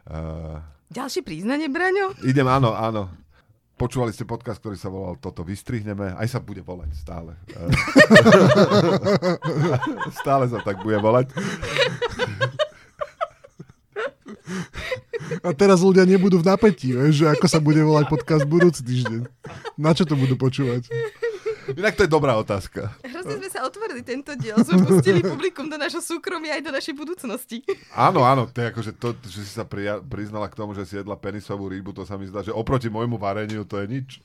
Uh, 0.03 0.59
Ďalšie 0.91 1.23
priznanie, 1.23 1.71
Braňo? 1.71 2.19
idem, 2.27 2.45
áno, 2.51 2.75
áno. 2.75 3.07
Počúvali 3.83 4.15
ste 4.15 4.23
podcast, 4.23 4.63
ktorý 4.63 4.79
sa 4.79 4.87
volal 4.87 5.19
Toto 5.19 5.43
vystrihneme. 5.43 6.15
Aj 6.15 6.23
sa 6.31 6.39
bude 6.39 6.63
volať 6.63 6.95
stále. 6.95 7.35
Stále 10.23 10.47
sa 10.47 10.63
tak 10.63 10.79
bude 10.87 11.03
volať. 11.03 11.35
A 15.43 15.51
teraz 15.51 15.83
ľudia 15.83 16.07
nebudú 16.07 16.39
v 16.39 16.47
napätí, 16.47 16.95
že 17.11 17.27
ako 17.27 17.51
sa 17.51 17.59
bude 17.59 17.83
volať 17.83 18.07
podcast 18.07 18.47
budúci 18.47 18.87
týždeň. 18.87 19.27
Na 19.75 19.91
čo 19.91 20.07
to 20.07 20.15
budú 20.15 20.39
počúvať? 20.39 20.87
Inak 21.69 21.95
to 21.95 22.03
je 22.03 22.11
dobrá 22.11 22.35
otázka. 22.35 22.91
Hrozne 23.01 23.37
sme 23.37 23.49
sa 23.49 23.63
otvorili 23.63 24.01
tento 24.01 24.35
diel, 24.35 24.59
sme 24.59 24.83
pustili 24.83 25.21
publikum 25.21 25.67
do 25.67 25.75
našho 25.75 25.99
súkromia 25.99 26.55
aj 26.55 26.63
do 26.63 26.73
našej 26.73 26.93
budúcnosti. 26.93 27.63
Áno, 27.91 28.23
áno, 28.23 28.45
to 28.45 28.59
je 28.59 28.67
ako, 28.69 28.81
že 28.81 28.93
to, 28.93 29.09
že 29.23 29.41
si 29.41 29.53
sa 29.53 29.63
prija- 29.63 30.01
priznala 30.01 30.47
k 30.47 30.55
tomu, 30.55 30.73
že 30.73 30.83
si 30.83 30.95
jedla 30.95 31.15
penisovú 31.15 31.67
rybu, 31.67 31.93
to 31.93 32.03
sa 32.03 32.15
mi 32.15 32.27
zdá, 32.27 32.41
že 32.41 32.51
oproti 32.51 32.87
môjmu 32.87 33.15
vareniu 33.15 33.63
to 33.63 33.79
je 33.79 33.87
nič. 33.89 34.09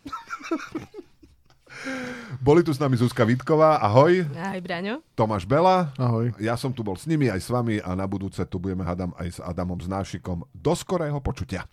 Boli 2.39 2.61
tu 2.61 2.73
s 2.73 2.79
nami 2.79 2.95
Zuzka 2.95 3.21
Vitková, 3.21 3.77
ahoj, 3.77 4.25
Aj 4.33 4.57
Braňo. 4.57 5.05
Tomáš 5.13 5.45
Bela, 5.45 5.93
Ahoj. 5.95 6.33
ja 6.37 6.55
som 6.55 6.69
tu 6.69 6.81
bol 6.81 6.97
s 6.97 7.05
nimi 7.05 7.29
aj 7.29 7.37
s 7.37 7.49
vami 7.49 7.77
a 7.77 7.93
na 7.93 8.03
budúce 8.03 8.41
tu 8.43 8.57
budeme 8.57 8.81
hádam 8.81 9.13
aj 9.13 9.27
s 9.29 9.39
Adamom 9.39 9.77
Znášikom. 9.77 10.41
Do 10.49 10.73
skorého 10.73 11.19
počutia. 11.19 11.69